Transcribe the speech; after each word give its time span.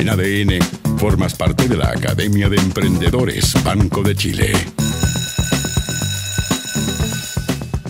En 0.00 0.08
ADN, 0.08 0.62
formas 0.96 1.34
parte 1.34 1.68
de 1.68 1.76
la 1.76 1.90
Academia 1.90 2.48
de 2.48 2.56
Emprendedores 2.56 3.52
Banco 3.62 4.02
de 4.02 4.14
Chile. 4.14 4.52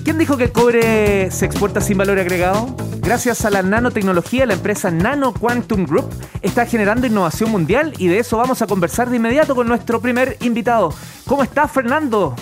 ¿Quién 0.02 0.18
dijo 0.18 0.36
que 0.36 0.45
el 0.45 0.50
cobre 0.52 1.30
se 1.30 1.46
exporta 1.46 1.80
sin 1.80 1.98
valor 1.98 2.18
agregado? 2.18 2.75
Gracias 2.98 3.45
a 3.45 3.50
la 3.50 3.62
nanotecnología, 3.62 4.45
la 4.45 4.54
empresa 4.54 4.91
Nano 4.91 5.32
Quantum 5.32 5.86
Group 5.86 6.07
está 6.43 6.66
generando 6.66 7.07
innovación 7.07 7.52
mundial 7.52 7.93
y 7.96 8.09
de 8.09 8.18
eso 8.18 8.38
vamos 8.38 8.61
a 8.61 8.66
conversar 8.66 9.08
de 9.08 9.14
inmediato 9.14 9.54
con 9.54 9.68
nuestro 9.68 10.00
primer 10.00 10.36
invitado. 10.40 10.92
¿Cómo 11.29 11.45
estás, 11.45 11.70
Fernando? 11.70 12.34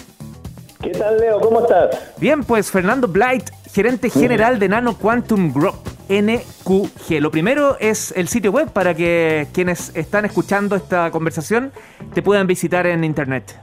¿Qué 0.80 0.92
tal, 0.92 1.18
Leo? 1.18 1.40
¿Cómo 1.40 1.60
estás? 1.60 1.90
Bien, 2.16 2.42
pues 2.42 2.70
Fernando 2.70 3.06
Blight, 3.06 3.50
gerente 3.70 4.08
general 4.08 4.58
de 4.58 4.70
Nano 4.70 4.96
Quantum 4.96 5.52
Group. 5.52 5.87
NQG. 6.08 7.20
Lo 7.20 7.30
primero 7.30 7.76
es 7.78 8.14
el 8.16 8.28
sitio 8.28 8.52
web 8.52 8.70
para 8.70 8.94
que 8.94 9.48
quienes 9.52 9.94
están 9.96 10.24
escuchando 10.24 10.76
esta 10.76 11.10
conversación 11.10 11.72
te 12.14 12.22
puedan 12.22 12.46
visitar 12.46 12.86
en 12.86 13.04
internet 13.04 13.58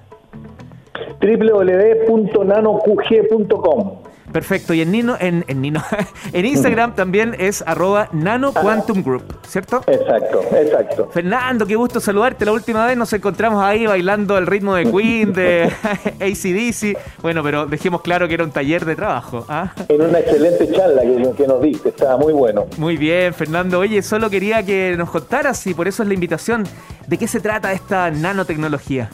www.nanoqg.com. 1.21 4.14
Perfecto, 4.35 4.73
y 4.73 4.81
en 4.81 4.91
Nino, 4.91 5.15
en, 5.17 5.45
en 5.47 5.61
Nino, 5.61 5.81
en 6.33 6.45
Instagram 6.45 6.93
también 6.93 7.37
es 7.39 7.63
arroba 7.65 8.09
Nano 8.11 8.51
Quantum 8.51 9.01
Group, 9.01 9.23
¿cierto? 9.47 9.81
Exacto, 9.87 10.41
exacto. 10.51 11.09
Fernando, 11.13 11.65
qué 11.65 11.77
gusto 11.77 12.01
saludarte. 12.01 12.43
La 12.43 12.51
última 12.51 12.85
vez 12.85 12.97
nos 12.97 13.13
encontramos 13.13 13.63
ahí 13.63 13.85
bailando 13.85 14.37
el 14.37 14.45
ritmo 14.45 14.75
de 14.75 14.91
Queen, 14.91 15.31
de 15.31 15.71
ACDC. 16.19 17.21
Bueno, 17.21 17.43
pero 17.43 17.65
dejemos 17.65 18.01
claro 18.01 18.27
que 18.27 18.33
era 18.33 18.43
un 18.43 18.51
taller 18.51 18.83
de 18.83 18.97
trabajo. 18.97 19.45
¿ah? 19.47 19.71
En 19.87 20.01
una 20.01 20.19
excelente 20.19 20.69
charla 20.69 21.03
que, 21.03 21.31
que 21.37 21.47
nos 21.47 21.61
diste, 21.61 21.87
estaba 21.87 22.17
muy 22.17 22.33
bueno. 22.33 22.65
Muy 22.75 22.97
bien, 22.97 23.33
Fernando. 23.33 23.79
Oye, 23.79 24.01
solo 24.01 24.29
quería 24.29 24.63
que 24.63 24.95
nos 24.97 25.11
contaras, 25.11 25.65
y 25.65 25.73
por 25.73 25.87
eso 25.87 26.03
es 26.03 26.09
la 26.09 26.13
invitación, 26.13 26.65
de 27.07 27.17
qué 27.17 27.29
se 27.29 27.39
trata 27.39 27.71
esta 27.71 28.11
nanotecnología. 28.11 29.09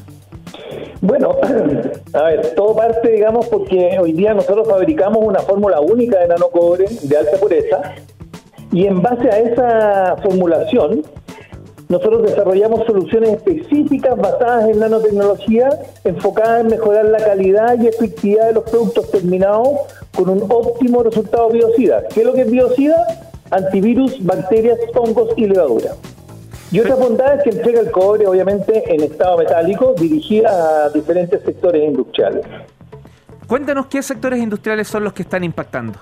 Bueno, 1.02 1.36
a 2.14 2.24
ver, 2.24 2.54
todo 2.56 2.76
parte, 2.76 3.10
digamos, 3.10 3.48
porque 3.48 3.98
hoy 4.00 4.14
día 4.14 4.34
nosotros 4.34 4.68
fabricamos 4.68 5.24
una 5.24 5.40
fórmula 5.40 5.80
única 5.80 6.20
de 6.20 6.28
nanocobre 6.28 6.86
de 7.02 7.18
alta 7.18 7.38
pureza 7.38 7.82
y 8.72 8.86
en 8.86 9.02
base 9.02 9.30
a 9.30 9.40
esa 9.40 10.16
formulación 10.22 11.04
nosotros 11.92 12.24
desarrollamos 12.24 12.86
soluciones 12.86 13.32
específicas 13.32 14.16
basadas 14.16 14.70
en 14.70 14.80
nanotecnología 14.80 15.68
enfocadas 16.06 16.62
en 16.62 16.68
mejorar 16.68 17.04
la 17.04 17.18
calidad 17.18 17.78
y 17.82 17.88
efectividad 17.88 18.48
de 18.48 18.54
los 18.54 18.64
productos 18.64 19.12
terminados 19.12 19.68
con 20.16 20.30
un 20.30 20.44
óptimo 20.44 21.04
resultado 21.04 21.50
biocida. 21.50 22.08
¿Qué 22.08 22.22
es 22.22 22.26
lo 22.26 22.34
que 22.34 22.42
es 22.42 22.52
biocida? 22.52 22.96
Antivirus, 23.50 24.24
bacterias, 24.24 24.80
hongos 24.96 25.32
y 25.36 25.48
levaduras. 25.48 25.98
Y 26.72 26.80
otras 26.80 26.98
bondades 26.98 27.44
que 27.44 27.50
entrega 27.50 27.82
el 27.82 27.92
cobre, 27.92 28.26
obviamente, 28.28 28.84
en 28.94 29.02
estado 29.02 29.38
metálico, 29.38 29.94
dirigida 29.98 30.86
a 30.86 30.90
diferentes 30.90 31.42
sectores 31.44 31.84
industriales. 31.84 32.46
Cuéntanos 33.46 33.88
qué 33.88 34.02
sectores 34.02 34.40
industriales 34.40 34.88
son 34.88 35.04
los 35.04 35.12
que 35.12 35.24
están 35.24 35.44
impactando. 35.44 36.00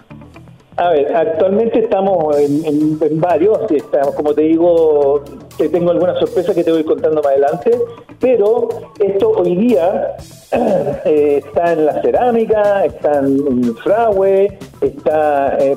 A 0.78 0.92
ver, 0.92 1.14
actualmente 1.14 1.80
estamos 1.80 2.38
en, 2.38 3.20
varios, 3.20 3.60
estamos, 3.70 4.16
como 4.16 4.34
te 4.34 4.44
digo, 4.44 5.24
te 5.58 5.68
tengo 5.68 5.92
alguna 5.92 6.18
sorpresa 6.20 6.54
que 6.54 6.64
te 6.64 6.72
voy 6.72 6.86
contando 6.86 7.22
más 7.22 7.34
adelante, 7.34 7.72
pero 8.20 8.70
esto 9.00 9.32
hoy 9.32 9.56
día 9.58 10.16
eh, 11.06 11.42
está 11.44 11.74
en 11.74 11.86
la 11.86 12.02
cerámica, 12.02 12.86
está 12.86 13.20
en 13.20 13.64
el 13.64 13.76
fragüe, 13.84 14.58
está 14.80 15.58
eh, 15.60 15.76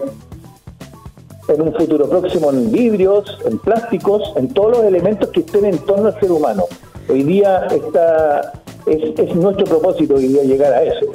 en 1.49 1.61
un 1.61 1.75
futuro 1.75 2.09
próximo 2.09 2.51
en 2.51 2.71
vidrios, 2.71 3.39
en 3.45 3.59
plásticos, 3.59 4.33
en 4.37 4.53
todos 4.53 4.79
los 4.79 4.85
elementos 4.85 5.29
que 5.31 5.41
estén 5.41 5.65
en 5.65 5.79
torno 5.79 6.09
al 6.09 6.21
ser 6.21 6.31
humano. 6.31 6.65
Hoy 7.09 7.23
día 7.25 7.67
está, 7.67 8.53
es, 8.87 9.35
nuestro 9.35 9.67
propósito 9.67 10.15
hoy 10.15 10.29
día 10.29 10.43
llegar 10.45 10.73
a 10.73 10.83
eso. 10.83 11.07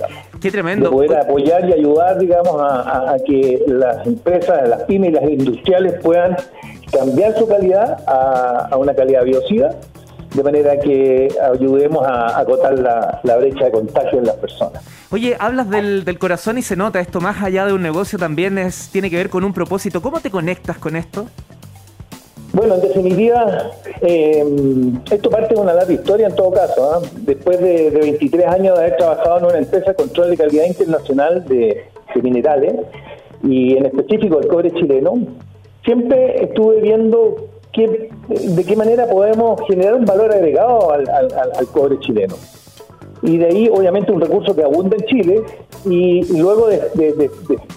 Qué 0.42 0.52
tremendo. 0.52 0.92
poder 0.92 1.16
apoyar 1.16 1.68
y 1.70 1.74
ayudar, 1.74 2.20
digamos, 2.20 2.56
a, 2.60 3.16
que 3.26 3.64
las 3.68 4.06
empresas, 4.06 4.68
las 4.68 4.84
pymes 4.84 5.10
y 5.10 5.14
las 5.14 5.24
industriales 5.24 5.94
puedan 6.02 6.36
cambiar 6.92 7.38
su 7.38 7.48
calidad 7.48 8.04
a, 8.06 8.68
a 8.72 8.78
una 8.78 8.94
calidad 8.94 9.24
biocida 9.24 9.76
de 10.34 10.44
manera 10.44 10.80
que 10.80 11.28
ayudemos 11.54 12.06
a 12.06 12.40
acotar 12.40 12.78
la, 12.78 13.38
brecha 13.38 13.66
de 13.66 13.72
contagio 13.72 14.20
en 14.20 14.26
las 14.26 14.36
personas. 14.36 14.84
Oye, 15.12 15.36
hablas 15.40 15.70
del, 15.70 16.20
corazón 16.20 16.58
y 16.58 16.62
se 16.62 16.76
nota, 16.76 17.00
esto 17.00 17.22
más 17.22 17.42
allá 17.42 17.66
de 17.66 17.74
un 17.74 17.82
negocio 17.82 18.20
también 18.20 18.58
es, 18.58 18.90
tiene 18.92 19.10
que 19.10 19.18
ver 19.18 19.30
con 19.30 19.44
un 19.44 19.54
propósito. 19.54 20.02
¿Cómo 20.02 20.20
te 20.20 20.30
conectas 20.30 20.78
con 20.78 20.96
esto? 20.96 21.28
Bueno, 22.54 22.76
en 22.76 22.82
definitiva, 22.82 23.72
eh, 24.02 24.44
esto 25.12 25.30
parte 25.30 25.54
de 25.54 25.62
una 25.62 25.74
larga 25.74 25.94
historia 25.94 26.28
en 26.28 26.36
todo 26.36 26.52
caso. 26.52 26.92
¿ah? 26.92 27.02
Después 27.22 27.60
de, 27.60 27.90
23 27.92 28.48
años 28.48 28.78
de 28.78 28.86
haber 28.86 28.98
trabajado 28.98 29.40
en 29.40 29.46
una 29.46 29.58
empresa 29.60 29.92
de 29.92 29.96
control 29.96 30.32
de 30.32 30.38
calidad 30.38 30.66
internacional 30.66 31.46
de, 31.46 31.86
de 32.16 32.22
minerales, 32.22 32.74
y 33.44 33.78
en 33.78 33.86
específico 33.86 34.40
el 34.40 34.48
cobre 34.48 34.72
chileno, 34.72 35.14
siempre 35.86 36.44
estuve 36.44 36.82
viendo 36.82 37.48
de 37.86 38.64
qué 38.66 38.76
manera 38.76 39.08
podemos 39.08 39.62
generar 39.68 39.96
un 39.96 40.06
valor 40.06 40.34
agregado 40.34 40.92
al, 40.92 41.68
cobre 41.72 42.00
chileno. 42.00 42.36
Y 43.22 43.38
de 43.38 43.46
ahí, 43.46 43.70
obviamente, 43.70 44.12
un 44.12 44.22
recurso 44.22 44.56
que 44.56 44.64
abunda 44.64 44.96
en 44.96 45.06
Chile, 45.06 45.44
y, 45.86 46.24
luego 46.38 46.68
de, 46.68 47.30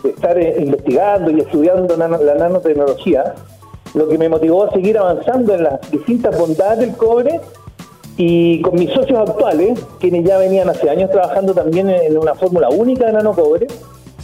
estar 0.05 0.39
eh, 0.39 0.57
investigando 0.59 1.31
y 1.31 1.41
estudiando 1.41 1.97
la, 1.97 2.09
nanotecnología, 2.09 3.35
lo 3.95 4.09
que 4.09 4.19
me 4.19 4.29
motivó 4.29 4.65
a 4.65 4.71
seguir 4.73 4.99
avanzando 4.99 5.55
en 5.55 5.65
las 5.65 5.91
distintas 5.91 6.39
bondades 6.39 6.79
del 6.79 6.97
cobre 6.97 7.41
y 8.17 8.61
con 8.63 8.75
mis 8.75 8.91
socios 8.91 9.19
actuales, 9.19 9.85
quienes 9.99 10.25
ya 10.25 10.39
venían 10.39 10.69
hace 10.69 10.89
años 10.91 11.11
trabajando 11.11 11.55
también 11.55 11.89
en 11.89 12.17
una 12.17 12.35
fórmula 12.35 12.69
única 12.69 13.07
de 13.07 13.15
nanocobre, 13.15 13.67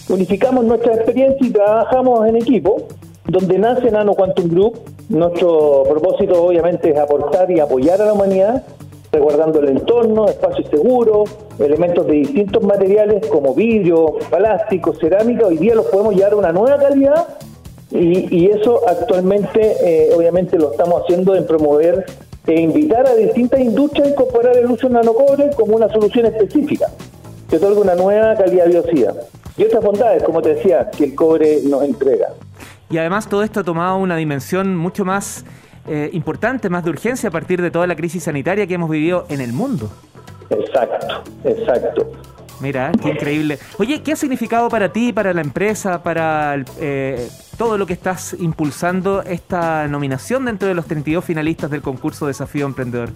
unificamos 0.08 0.64
nuestra 0.64 0.94
experiencia 0.94 1.46
y 1.46 1.50
trabajamos 1.50 2.26
en 2.28 2.36
equipo, 2.36 2.86
donde 3.28 3.58
nace 3.58 3.90
Nano 3.90 4.14
Quantum 4.14 4.48
Group, 4.48 4.78
nuestro 5.08 5.82
propósito 5.88 6.44
obviamente 6.44 6.90
es 6.90 6.98
aportar 6.98 7.50
y 7.50 7.60
apoyar 7.60 8.00
a 8.00 8.06
la 8.06 8.12
humanidad, 8.12 8.62
resguardando 9.12 9.60
el 9.60 9.68
entorno, 9.68 10.26
espacios 10.26 10.68
seguros, 10.68 11.30
elementos 11.58 12.06
de 12.06 12.12
distintos 12.12 12.62
materiales 12.62 13.26
como 13.26 13.54
vidrio, 13.54 14.18
plástico, 14.30 14.94
cerámica, 14.94 15.46
hoy 15.46 15.58
día 15.58 15.74
los 15.74 15.86
podemos 15.86 16.14
llevar 16.14 16.34
a 16.34 16.36
una 16.36 16.52
nueva 16.52 16.78
calidad 16.78 17.26
y, 17.90 18.46
eso 18.48 18.80
actualmente 18.86 19.76
eh, 19.80 20.14
obviamente 20.14 20.58
lo 20.58 20.72
estamos 20.72 21.02
haciendo 21.02 21.36
en 21.36 21.46
promover 21.46 22.04
e 22.46 22.60
invitar 22.60 23.06
a 23.06 23.14
distintas 23.14 23.60
industrias 23.60 24.08
a 24.08 24.10
incorporar 24.10 24.56
el 24.56 24.70
uso 24.70 24.88
de 24.88 24.94
nanocobre 24.94 25.50
como 25.56 25.76
una 25.76 25.88
solución 25.88 26.26
específica 26.26 26.88
que 27.48 27.56
otorga 27.56 27.80
una 27.80 27.94
nueva 27.94 28.34
calidad 28.34 28.66
biocida. 28.66 29.14
Y 29.56 29.64
otras 29.64 29.82
bondades, 29.82 30.22
como 30.22 30.42
te 30.42 30.54
decía, 30.54 30.90
que 30.90 31.04
el 31.04 31.14
cobre 31.14 31.60
nos 31.64 31.82
entrega. 31.82 32.28
Y 32.90 32.98
además 32.98 33.28
todo 33.28 33.42
esto 33.42 33.60
ha 33.60 33.64
tomado 33.64 33.96
una 33.96 34.16
dimensión 34.16 34.76
mucho 34.76 35.04
más 35.04 35.44
eh, 35.88 36.10
importante, 36.12 36.68
más 36.68 36.84
de 36.84 36.90
urgencia 36.90 37.28
a 37.28 37.32
partir 37.32 37.60
de 37.60 37.70
toda 37.70 37.86
la 37.86 37.96
crisis 37.96 38.24
sanitaria 38.24 38.66
que 38.66 38.74
hemos 38.74 38.90
vivido 38.90 39.26
en 39.28 39.40
el 39.40 39.52
mundo. 39.52 39.90
Exacto, 40.50 41.22
exacto. 41.44 42.12
Mira, 42.60 42.90
qué 43.02 43.10
increíble. 43.10 43.58
Oye, 43.78 44.02
¿qué 44.02 44.12
ha 44.12 44.16
significado 44.16 44.68
para 44.68 44.90
ti, 44.90 45.12
para 45.12 45.34
la 45.34 45.42
empresa, 45.42 46.02
para 46.02 46.56
eh, 46.80 47.28
todo 47.58 47.76
lo 47.76 47.86
que 47.86 47.92
estás 47.92 48.34
impulsando 48.38 49.22
esta 49.22 49.86
nominación 49.88 50.46
dentro 50.46 50.66
de 50.66 50.74
los 50.74 50.86
32 50.86 51.24
finalistas 51.24 51.70
del 51.70 51.82
concurso 51.82 52.26
Desafío 52.26 52.66
Emprendedor? 52.66 53.10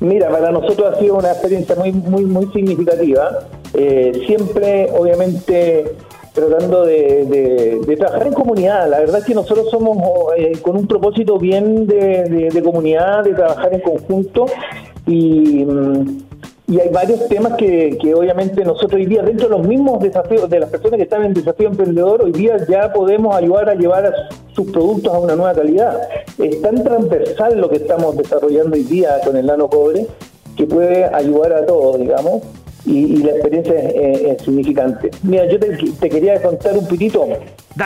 Mira, 0.00 0.30
para 0.30 0.50
nosotros 0.50 0.94
ha 0.94 0.98
sido 0.98 1.16
una 1.16 1.30
experiencia 1.30 1.76
muy, 1.76 1.92
muy, 1.92 2.24
muy 2.24 2.46
significativa. 2.52 3.46
Eh, 3.74 4.24
siempre, 4.26 4.88
obviamente, 4.92 5.96
tratando 6.32 6.84
de, 6.84 7.80
trabajar 7.98 8.26
en 8.26 8.32
comunidad. 8.32 8.88
La 8.88 9.00
verdad 9.00 9.18
es 9.18 9.24
que 9.24 9.34
nosotros 9.34 9.70
somos 9.70 9.98
eh, 10.36 10.52
con 10.62 10.76
un 10.76 10.86
propósito 10.86 11.38
bien 11.38 11.86
de, 11.86 12.60
comunidad, 12.64 13.24
de 13.24 13.34
trabajar 13.34 13.74
en 13.74 13.80
conjunto 13.80 14.46
y, 15.06 15.64
mm, 15.64 16.18
hay 16.68 16.88
varios 16.88 17.28
temas 17.28 17.52
que, 17.58 17.98
obviamente 18.16 18.64
nosotros 18.64 18.94
hoy 18.94 19.04
día, 19.04 19.22
dentro 19.22 19.46
de 19.46 19.58
los 19.58 19.66
mismos 19.66 20.00
desafíos 20.00 20.48
de 20.48 20.58
las 20.58 20.70
personas 20.70 20.96
que 20.96 21.02
están 21.02 21.22
en 21.22 21.34
desafío 21.34 21.68
emprendedor, 21.68 22.22
hoy 22.22 22.32
día 22.32 22.56
ya 22.66 22.90
podemos 22.94 23.34
ayudar 23.36 23.68
a 23.68 23.74
llevar 23.74 24.06
a 24.06 24.12
sus 24.54 24.70
productos 24.70 25.12
a 25.12 25.18
una 25.18 25.36
nueva 25.36 25.52
calidad. 25.52 26.00
Es 26.38 26.62
tan 26.62 26.82
transversal 26.82 27.60
lo 27.60 27.68
que 27.68 27.76
estamos 27.76 28.16
desarrollando 28.16 28.74
hoy 28.74 28.84
día 28.84 29.20
con 29.22 29.36
el 29.36 29.44
nano 29.44 29.68
cobre 29.68 30.06
que 30.56 30.64
puede 30.66 31.04
ayudar 31.04 31.52
a 31.52 31.66
todos, 31.66 31.98
digamos 31.98 32.42
y, 32.84 33.18
la 33.18 33.30
experiencia 33.30 33.74
es, 33.74 34.42
significante. 34.42 35.10
Mira, 35.22 35.46
yo 35.46 35.58
te, 35.58 36.10
quería 36.10 36.40
contar 36.42 36.76
un 36.76 36.86
pitito 36.86 37.26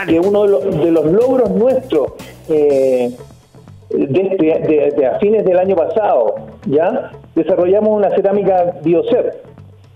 que 0.07 0.19
uno 0.19 0.43
de 0.43 0.91
los, 0.91 1.05
logros 1.05 1.51
nuestros 1.51 2.13
eh, 2.49 3.15
de, 3.89 4.93
de, 4.97 5.05
a 5.05 5.19
fines 5.19 5.45
del 5.45 5.59
año 5.59 5.75
pasado, 5.75 6.35
ya 6.65 7.11
desarrollamos 7.35 7.89
una 7.89 8.09
cerámica 8.09 8.73
Biocer 8.83 9.43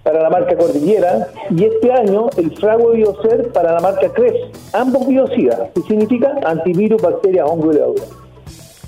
para 0.03 0.23
la 0.23 0.29
marca 0.29 0.55
Cordillera 0.55 1.27
y 1.49 1.65
este 1.65 1.91
año 1.91 2.29
el 2.37 2.55
frago 2.57 2.91
Biocer 2.91 3.51
para 3.51 3.73
la 3.73 3.79
marca 3.79 4.09
Cres, 4.09 4.35
ambos 4.73 5.07
biocidas, 5.07 5.59
que 5.75 5.81
significa 5.81 6.35
antivirus, 6.45 7.01
bacterias, 7.01 7.47
hongo 7.49 7.71
y 7.71 7.75
levadura. 7.75 8.03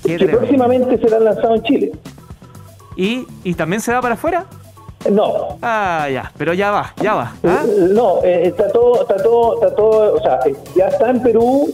que 0.04 0.28
próximamente 0.28 0.98
serán 0.98 1.24
lanzados 1.24 1.58
en 1.58 1.62
Chile. 1.64 1.92
¿Y, 2.96 3.26
¿Y 3.42 3.54
también 3.54 3.80
se 3.80 3.92
va 3.92 4.00
para 4.00 4.14
afuera? 4.14 4.46
No. 5.10 5.58
Ah, 5.60 6.08
ya, 6.10 6.32
pero 6.38 6.54
ya 6.54 6.70
va, 6.70 6.94
ya 7.00 7.14
va. 7.14 7.32
¿ah? 7.44 7.64
No, 7.90 8.22
eh, 8.24 8.48
está 8.48 8.68
todo, 8.70 9.02
está 9.02 9.16
todo, 9.16 9.54
está 9.54 9.74
todo, 9.74 10.14
o 10.14 10.20
sea, 10.20 10.40
ya 10.74 10.88
está 10.88 11.10
en 11.10 11.22
Perú, 11.22 11.72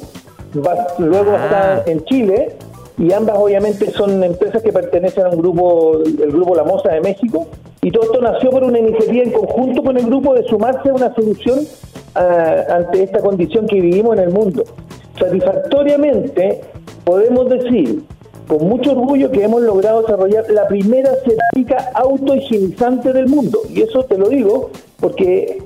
luego 0.98 1.34
está 1.34 1.76
ah. 1.76 1.82
en 1.86 2.04
Chile 2.04 2.56
y 2.98 3.12
ambas 3.12 3.36
obviamente 3.38 3.90
son 3.92 4.22
empresas 4.22 4.62
que 4.62 4.72
pertenecen 4.72 5.26
a 5.26 5.30
un 5.30 5.38
grupo, 5.38 5.98
el 6.04 6.30
grupo 6.30 6.54
La 6.54 6.64
Moza 6.64 6.90
de 6.90 7.00
México, 7.00 7.46
y 7.82 7.90
todo 7.90 8.04
esto 8.04 8.20
nació 8.20 8.50
por 8.50 8.64
una 8.64 8.78
iniciativa 8.78 9.24
en 9.24 9.32
conjunto 9.32 9.82
con 9.82 9.96
el 9.96 10.06
grupo 10.06 10.34
de 10.34 10.44
sumarse 10.44 10.90
a 10.90 10.94
una 10.94 11.14
solución 11.14 11.60
ah, 12.14 12.56
ante 12.68 13.04
esta 13.04 13.20
condición 13.20 13.66
que 13.66 13.80
vivimos 13.80 14.18
en 14.18 14.24
el 14.24 14.30
mundo. 14.30 14.64
Satisfactoriamente 15.18 16.60
podemos 17.04 17.48
decir 17.48 18.02
con 18.50 18.68
mucho 18.68 18.90
orgullo 18.90 19.30
que 19.30 19.44
hemos 19.44 19.62
logrado 19.62 20.02
desarrollar 20.02 20.44
la 20.50 20.66
primera 20.66 21.12
cerámica 21.24 21.92
autohigienizante 21.94 23.12
del 23.12 23.28
mundo. 23.28 23.60
Y 23.72 23.82
eso 23.82 24.04
te 24.06 24.18
lo 24.18 24.28
digo 24.28 24.72
porque 24.98 25.62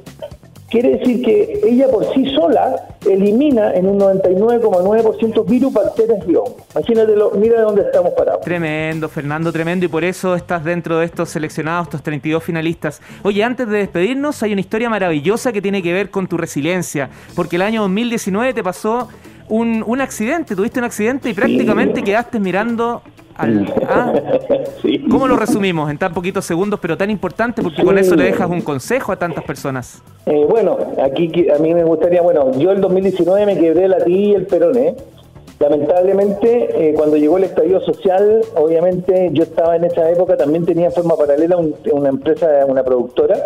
quiere 0.68 0.98
decir 0.98 1.24
que 1.24 1.60
ella 1.64 1.88
por 1.88 2.12
sí 2.12 2.26
sola 2.34 2.76
elimina 3.06 3.72
en 3.72 3.86
un 3.88 3.98
99,9% 3.98 5.46
virus, 5.46 5.72
bacterias 5.72 6.28
y 6.28 6.34
hongos. 6.34 6.56
Imagínatelo, 6.74 7.30
mira 7.36 7.56
de 7.56 7.62
dónde 7.62 7.82
estamos 7.84 8.12
parados. 8.12 8.42
Tremendo, 8.42 9.08
Fernando, 9.08 9.50
tremendo. 9.50 9.86
Y 9.86 9.88
por 9.88 10.04
eso 10.04 10.34
estás 10.34 10.62
dentro 10.62 10.98
de 10.98 11.06
estos 11.06 11.30
seleccionados, 11.30 11.86
estos 11.86 12.02
32 12.02 12.44
finalistas. 12.44 13.00
Oye, 13.22 13.42
antes 13.42 13.66
de 13.66 13.78
despedirnos, 13.78 14.42
hay 14.42 14.52
una 14.52 14.60
historia 14.60 14.90
maravillosa 14.90 15.52
que 15.52 15.62
tiene 15.62 15.82
que 15.82 15.94
ver 15.94 16.10
con 16.10 16.26
tu 16.26 16.36
resiliencia. 16.36 17.08
Porque 17.34 17.56
el 17.56 17.62
año 17.62 17.80
2019 17.80 18.52
te 18.52 18.62
pasó 18.62 19.08
un, 19.48 19.84
un 19.86 20.00
accidente, 20.00 20.56
tuviste 20.56 20.78
un 20.78 20.84
accidente 20.84 21.30
y 21.30 21.34
prácticamente 21.34 22.02
quedaste 22.02 22.40
mirando 22.40 23.02
¿ah? 23.36 24.12
¿Cómo 25.10 25.26
lo 25.26 25.36
resumimos 25.36 25.90
en 25.90 25.98
tan 25.98 26.12
poquitos 26.12 26.44
segundos, 26.44 26.80
pero 26.80 26.96
tan 26.96 27.10
importante 27.10 27.62
porque 27.62 27.82
con 27.82 27.98
eso 27.98 28.14
le 28.14 28.24
dejas 28.24 28.48
un 28.48 28.60
consejo 28.60 29.12
a 29.12 29.16
tantas 29.16 29.44
personas? 29.44 30.02
Eh, 30.26 30.46
bueno, 30.48 30.78
aquí 31.02 31.48
a 31.50 31.58
mí 31.58 31.74
me 31.74 31.84
gustaría, 31.84 32.22
bueno, 32.22 32.56
yo 32.58 32.70
el 32.70 32.80
2019 32.80 33.46
me 33.46 33.58
quebré 33.58 33.88
la 33.88 33.98
tibia 33.98 34.28
y 34.28 34.34
el 34.34 34.46
peroné. 34.46 34.94
Lamentablemente, 35.60 36.90
eh, 36.90 36.94
cuando 36.94 37.16
llegó 37.16 37.38
el 37.38 37.44
estallido 37.44 37.80
social, 37.80 38.40
obviamente 38.56 39.30
yo 39.32 39.44
estaba 39.44 39.76
en 39.76 39.84
esa 39.84 40.10
época, 40.10 40.36
también 40.36 40.66
tenía 40.66 40.86
en 40.86 40.92
forma 40.92 41.16
paralela 41.16 41.56
una 41.56 42.08
empresa, 42.08 42.48
una 42.66 42.82
productora, 42.82 43.36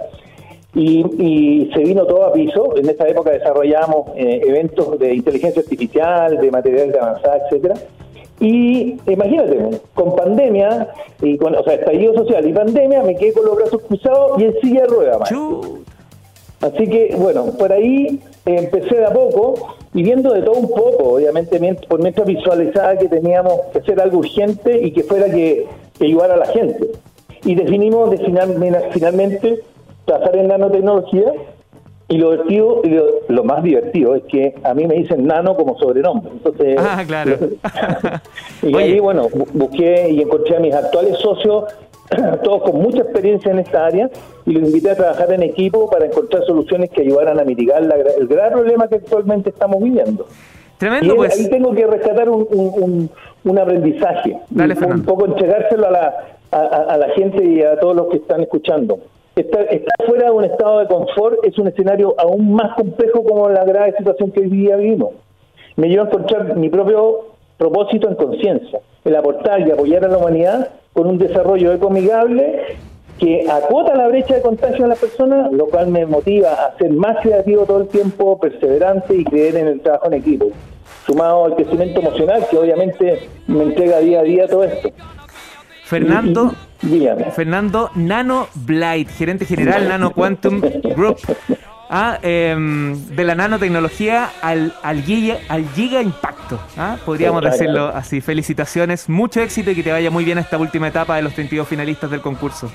y, 0.75 1.70
se 1.75 1.81
vino 1.81 2.05
todo 2.06 2.25
a 2.25 2.32
piso. 2.32 2.76
En 2.76 2.88
esa 2.88 3.06
época 3.09 3.31
desarrollamos 3.31 4.11
eh, 4.17 4.41
eventos 4.47 4.99
de 4.99 5.15
inteligencia 5.15 5.62
artificial, 5.62 6.38
de 6.38 6.50
materiales 6.50 6.93
de 6.93 7.00
avanzada, 7.00 7.38
etcétera 7.47 7.75
y 8.41 8.97
imagínate, 9.06 9.81
con 9.94 10.15
pandemia, 10.15 10.88
y 11.23 11.37
con, 11.38 11.55
o 11.56 11.65
sea, 11.65 11.75
estallido 11.75 12.15
social 12.15 12.49
y 12.49 12.53
pandemia, 12.53 13.03
me 13.03 13.17
quedé 13.17 13.32
con 13.32 13.47
los 13.47 13.56
brazos 13.56 13.82
cruzados 13.82 14.41
y 14.41 14.44
en 14.44 14.61
silla 14.61 14.82
de 14.82 14.87
ruedas. 14.87 15.32
Así 16.61 16.88
que, 16.88 17.14
bueno, 17.17 17.47
por 17.59 17.73
ahí 17.73 18.21
empecé 18.44 18.97
de 18.97 19.06
a 19.06 19.12
poco 19.12 19.76
y 19.94 20.03
viendo 20.03 20.32
de 20.32 20.43
todo 20.43 20.56
un 20.56 20.69
poco, 20.69 21.14
obviamente, 21.14 21.61
por 21.88 22.00
mientras 22.00 22.26
visualizaba 22.26 22.97
que 22.97 23.09
teníamos 23.09 23.55
que 23.73 23.79
hacer 23.79 24.00
algo 24.00 24.19
urgente 24.19 24.81
y 24.82 24.93
que 24.93 25.03
fuera 25.03 25.26
que, 25.26 25.67
que 25.99 26.05
ayudara 26.05 26.35
a 26.35 26.38
la 26.38 26.47
gente. 26.47 26.91
Y 27.44 27.55
definimos 27.55 28.11
de 28.11 28.19
finalmente 28.93 29.61
pasar 30.08 30.37
en 30.37 30.49
nanotecnología 30.49 31.32
y 32.10 32.16
lo, 32.16 32.31
divertido, 32.31 32.82
lo, 33.28 33.44
más 33.44 33.62
divertido 33.62 34.14
es 34.14 34.22
que 34.25 34.55
a 34.64 34.72
mí 34.72 34.87
me 34.87 34.94
dicen 34.94 35.26
nano 35.26 35.55
como 35.55 35.78
sobrenombre. 35.78 36.31
Entonces, 36.32 36.76
ah, 36.78 37.05
claro. 37.06 37.37
y 38.62 38.75
ahí, 38.75 38.99
bueno, 38.99 39.28
busqué 39.52 40.08
y 40.10 40.22
encontré 40.22 40.56
a 40.56 40.60
mis 40.60 40.75
actuales 40.75 41.19
socios, 41.19 41.64
todos 42.43 42.62
con 42.62 42.81
mucha 42.81 43.02
experiencia 43.02 43.50
en 43.52 43.58
esta 43.58 43.84
área, 43.84 44.10
y 44.46 44.52
los 44.52 44.62
invité 44.62 44.93
a 44.93 44.96
trabajar 44.96 45.31
en 45.34 45.43
equipo 45.43 45.90
para 45.90 46.06
encontrar 46.06 46.44
soluciones 46.46 46.88
que 46.88 47.02
ayudaran 47.02 47.38
a 47.38 47.44
mitigar 47.44 47.82
el 47.82 48.26
gran 48.26 48.52
problema 48.52 48.88
que 48.88 48.96
actualmente 48.96 49.50
estamos 49.50 49.82
viviendo. 49.82 50.26
Tremendo, 50.78 51.12
y 51.12 51.16
pues. 51.16 51.38
Ahí 51.38 51.50
tengo 51.50 51.75
que 51.75 51.87
rescatar 51.87 52.31
un, 52.31 53.11
un, 53.44 53.58
aprendizaje, 53.58 54.38
un, 54.50 55.02
poco 55.02 55.26
entregárselo 55.26 55.88
a 55.88 55.90
la, 55.90 56.14
a 56.52 56.96
la 56.96 57.08
gente 57.11 57.44
y 57.44 57.62
a 57.62 57.78
todos 57.78 57.94
los 57.96 58.06
que 58.06 58.16
están 58.16 58.40
escuchando. 58.40 58.99
Estar, 59.38 59.69
fuera 60.05 60.25
de 60.25 60.31
un 60.32 60.44
estado 60.44 60.81
de 60.81 60.88
confort 60.88 61.38
es 61.44 61.56
un 61.58 61.69
escenario 61.69 62.12
aún 62.19 62.55
más 62.55 62.75
complejo 62.75 63.23
como 63.23 63.49
la 63.49 63.64
grave 63.64 63.94
situación 63.96 64.32
que 64.32 64.40
hoy 64.40 64.49
día 64.49 64.75
vivimos. 64.75 65.11
Me 65.76 65.88
lleva 65.88 66.05
a 66.05 66.06
encontrar 66.06 66.56
mi 66.56 66.69
propio 66.69 67.26
propósito 67.56 68.08
en 68.08 68.17
conciencia, 68.17 68.81
el 69.05 69.14
aportar 69.14 69.61
y 69.61 69.70
apoyar 69.70 70.05
a 70.05 70.08
la 70.08 70.19
humanidad 70.19 70.70
con 70.93 71.06
un 71.06 71.19
desarrollo 71.19 71.73
ecomigable 71.73 72.62
que 73.20 73.49
acota 73.49 73.94
la 73.94 74.08
brecha 74.08 74.35
de 74.35 74.43
contagio 74.43 74.87
a 74.87 74.88
las 74.88 74.99
personas, 74.99 75.52
lo 75.52 75.67
cual 75.67 75.87
me 75.87 76.05
motiva 76.05 76.55
a 76.55 76.76
ser 76.76 76.93
más 76.93 77.19
creativo 77.23 77.64
todo 77.64 77.82
el 77.82 77.88
tiempo, 77.88 78.40
perseverante 78.40 79.14
y 79.14 79.25
creer 79.25 79.55
en 79.55 79.69
el 79.69 79.81
trabajo 79.81 80.06
en 80.06 80.14
equipo, 80.14 80.50
sumado 81.06 81.44
al 81.44 81.55
crecimiento 81.55 82.00
emocional 82.00 82.44
que 82.50 82.58
obviamente 82.58 83.29
me 83.46 83.62
entrega 83.62 84.00
día 84.00 84.19
a 84.19 84.25
día 84.25 84.49
todo 84.49 84.64
esto. 84.64 84.90
Fernando, 85.85 86.52
Fernando 87.34 87.90
Nano 87.94 88.48
Blight, 88.54 89.08
gerente 89.10 89.44
general 89.44 89.88
Nano 89.88 90.12
Quantum 90.12 90.60
Group. 90.96 91.19
Ah, 91.90 92.19
em, 92.22 92.94
de 93.16 93.25
la 93.25 93.34
nanotecnología 93.34 94.28
al, 94.42 94.75
al, 94.82 95.00
giga, 95.02 95.38
al 95.48 95.64
giga 95.70 96.02
impacto, 96.02 96.58
¿ah? 96.76 96.98
podríamos 97.04 97.42
decirlo 97.42 97.86
así. 97.86 98.20
Felicitaciones, 98.20 99.08
mucho 99.08 99.40
éxito 99.40 99.70
y 99.70 99.75
que 99.75 99.82
te 99.82 99.90
vaya 99.90 100.10
muy 100.10 100.22
bien 100.25 100.36
esta 100.36 100.58
última 100.58 100.88
etapa 100.88 101.16
de 101.16 101.22
los 101.22 101.32
32 101.32 101.66
finalistas 101.66 102.10
del 102.10 102.20
concurso. 102.20 102.70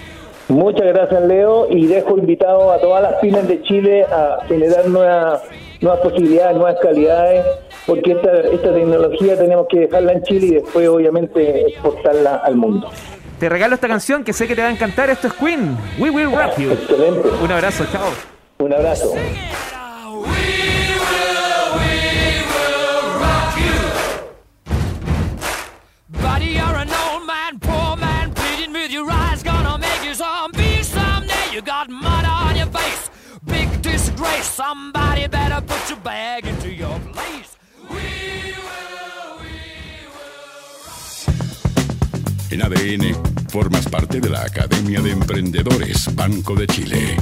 Muchas 0.50 0.88
gracias, 0.88 1.24
Leo, 1.26 1.68
y 1.70 1.86
dejo 1.86 2.18
invitado 2.18 2.72
a 2.72 2.80
todas 2.80 3.04
las 3.04 3.14
pymes 3.22 3.48
de 3.48 3.62
Chile 3.62 4.04
a 4.04 4.40
generar 4.48 4.88
nuevas, 4.90 5.42
nuevas 5.80 6.00
posibilidades, 6.02 6.58
nuevas 6.58 6.80
calidades, 6.82 7.46
porque 7.86 8.14
esta, 8.14 8.40
esta 8.40 8.74
tecnología 8.74 9.38
tenemos 9.38 9.68
que 9.70 9.82
dejarla 9.82 10.14
en 10.14 10.24
Chile 10.24 10.48
y 10.48 10.52
después, 10.56 10.88
obviamente, 10.90 11.68
exportarla 11.68 12.38
al 12.38 12.56
mundo. 12.56 12.90
Te 13.44 13.50
regalo 13.50 13.76
esta 13.76 13.90
canción 13.90 14.24
que 14.24 14.32
sé 14.32 14.48
que 14.48 14.56
te 14.56 14.62
va 14.62 14.70
a 14.70 14.72
encantar. 14.72 15.10
Esto 15.10 15.28
es 15.28 15.34
Queen. 15.34 15.78
We 15.98 16.10
Will 16.10 16.32
Rock 16.32 16.58
You. 16.58 16.72
Excelente. 16.72 17.28
Un 17.28 17.52
abrazo, 17.52 17.86
chao. 17.92 18.10
Un 18.60 18.72
abrazo. 18.72 19.14
Somebody 34.56 35.28
better 35.28 35.62
put 35.62 35.90
your 35.90 36.00
bag 36.00 36.46
into 36.46 36.70
your 36.70 36.98
place. 37.12 37.58
En 42.52 42.62
ADN, 42.62 43.33
formas 43.54 43.88
parte 43.88 44.20
de 44.20 44.32
la 44.32 44.42
Academia 44.42 45.00
de 45.00 45.12
Emprendedores 45.12 46.10
Banco 46.16 46.56
de 46.56 46.66
Chile. 46.66 47.18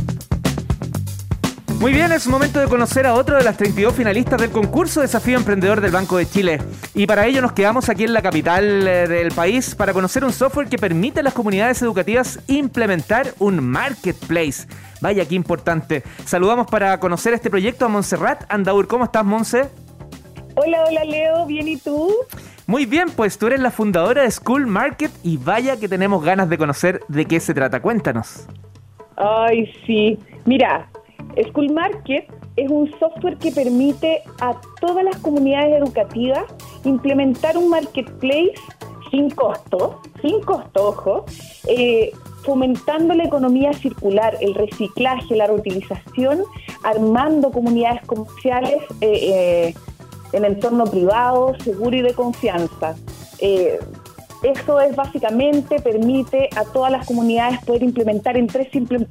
Muy 1.77 1.91
bien, 1.91 2.09
es 2.13 2.25
momento 2.25 2.61
de 2.61 2.67
conocer 2.67 3.05
a 3.05 3.15
otro 3.15 3.35
de 3.35 3.43
las 3.43 3.57
32 3.57 3.93
finalistas 3.93 4.39
del 4.39 4.49
concurso 4.49 5.01
Desafío 5.01 5.35
Emprendedor 5.35 5.81
del 5.81 5.91
Banco 5.91 6.15
de 6.15 6.25
Chile. 6.25 6.61
Y 6.95 7.05
para 7.05 7.27
ello 7.27 7.41
nos 7.41 7.51
quedamos 7.51 7.89
aquí 7.89 8.05
en 8.05 8.13
la 8.13 8.21
capital 8.21 8.87
eh, 8.87 9.09
del 9.09 9.33
país 9.33 9.75
para 9.75 9.91
conocer 9.91 10.23
un 10.23 10.31
software 10.31 10.69
que 10.69 10.77
permite 10.77 11.19
a 11.19 11.23
las 11.23 11.33
comunidades 11.33 11.81
educativas 11.81 12.39
implementar 12.47 13.33
un 13.37 13.59
marketplace. 13.61 14.67
Vaya, 15.01 15.25
qué 15.25 15.35
importante. 15.35 16.01
Saludamos 16.23 16.65
para 16.67 16.97
conocer 17.01 17.33
este 17.33 17.49
proyecto 17.49 17.83
a 17.83 17.89
Montserrat 17.89 18.45
Andaur. 18.47 18.87
¿Cómo 18.87 19.03
estás, 19.03 19.25
Monse? 19.25 19.67
Hola, 20.55 20.83
hola, 20.87 21.03
Leo. 21.03 21.45
¿Bien 21.45 21.67
y 21.67 21.75
tú? 21.75 22.09
Muy 22.67 22.85
bien, 22.85 23.09
pues 23.15 23.37
tú 23.37 23.47
eres 23.47 23.59
la 23.59 23.71
fundadora 23.71 24.23
de 24.23 24.31
School 24.31 24.67
Market 24.67 25.11
y 25.23 25.37
vaya 25.37 25.77
que 25.77 25.87
tenemos 25.87 26.23
ganas 26.23 26.49
de 26.49 26.57
conocer 26.57 27.01
de 27.07 27.25
qué 27.25 27.39
se 27.39 27.53
trata. 27.53 27.81
Cuéntanos. 27.81 28.47
Ay, 29.17 29.71
sí. 29.85 30.17
Mira, 30.45 30.89
School 31.49 31.71
Market 31.73 32.25
es 32.55 32.69
un 32.69 32.91
software 32.99 33.37
que 33.37 33.51
permite 33.51 34.21
a 34.39 34.55
todas 34.79 35.03
las 35.03 35.17
comunidades 35.17 35.81
educativas 35.81 36.43
implementar 36.83 37.57
un 37.57 37.69
marketplace 37.69 38.53
sin 39.09 39.29
costo, 39.29 40.01
sin 40.21 40.41
costo, 40.41 40.87
ojo, 40.87 41.25
eh, 41.67 42.11
fomentando 42.43 43.13
la 43.13 43.25
economía 43.25 43.73
circular, 43.73 44.37
el 44.41 44.55
reciclaje, 44.55 45.35
la 45.35 45.47
reutilización, 45.47 46.43
armando 46.83 47.51
comunidades 47.51 48.01
comerciales 48.05 48.81
eh, 49.01 49.11
eh, 49.11 49.75
en 50.33 50.45
entorno 50.45 50.85
privado, 50.85 51.55
seguro 51.63 51.95
y 51.95 52.01
de 52.01 52.13
confianza. 52.13 52.95
Eh, 53.39 53.79
eso 54.43 54.81
es 54.81 54.95
básicamente, 54.95 55.79
permite 55.79 56.49
a 56.55 56.63
todas 56.65 56.91
las 56.91 57.05
comunidades 57.05 57.63
poder 57.63 57.83
implementar 57.83 58.35
en 58.37 58.47
tres, 58.47 58.69
simples 58.71 59.05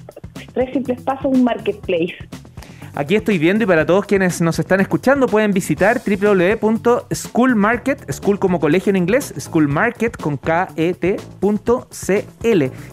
tres 0.53 0.73
simples 0.73 1.01
pasos 1.03 1.27
un 1.27 1.45
marketplace. 1.45 2.17
Aquí 2.95 3.15
estoy 3.15 3.39
viendo 3.39 3.63
y 3.63 3.69
para 3.69 3.87
todos 3.87 4.05
quienes 4.05 4.41
nos 4.41 4.59
están 4.59 4.81
escuchando 4.81 5.29
pueden 5.29 5.53
visitar 5.53 6.03
www.schoolmarket, 6.05 8.13
school 8.13 8.41
como 8.41 8.59
colegio 8.59 8.91
en 8.91 8.97
inglés, 8.97 9.33
schoolmarket 9.39 10.17
con 10.17 10.37
K-E-T.cl. 10.37 11.23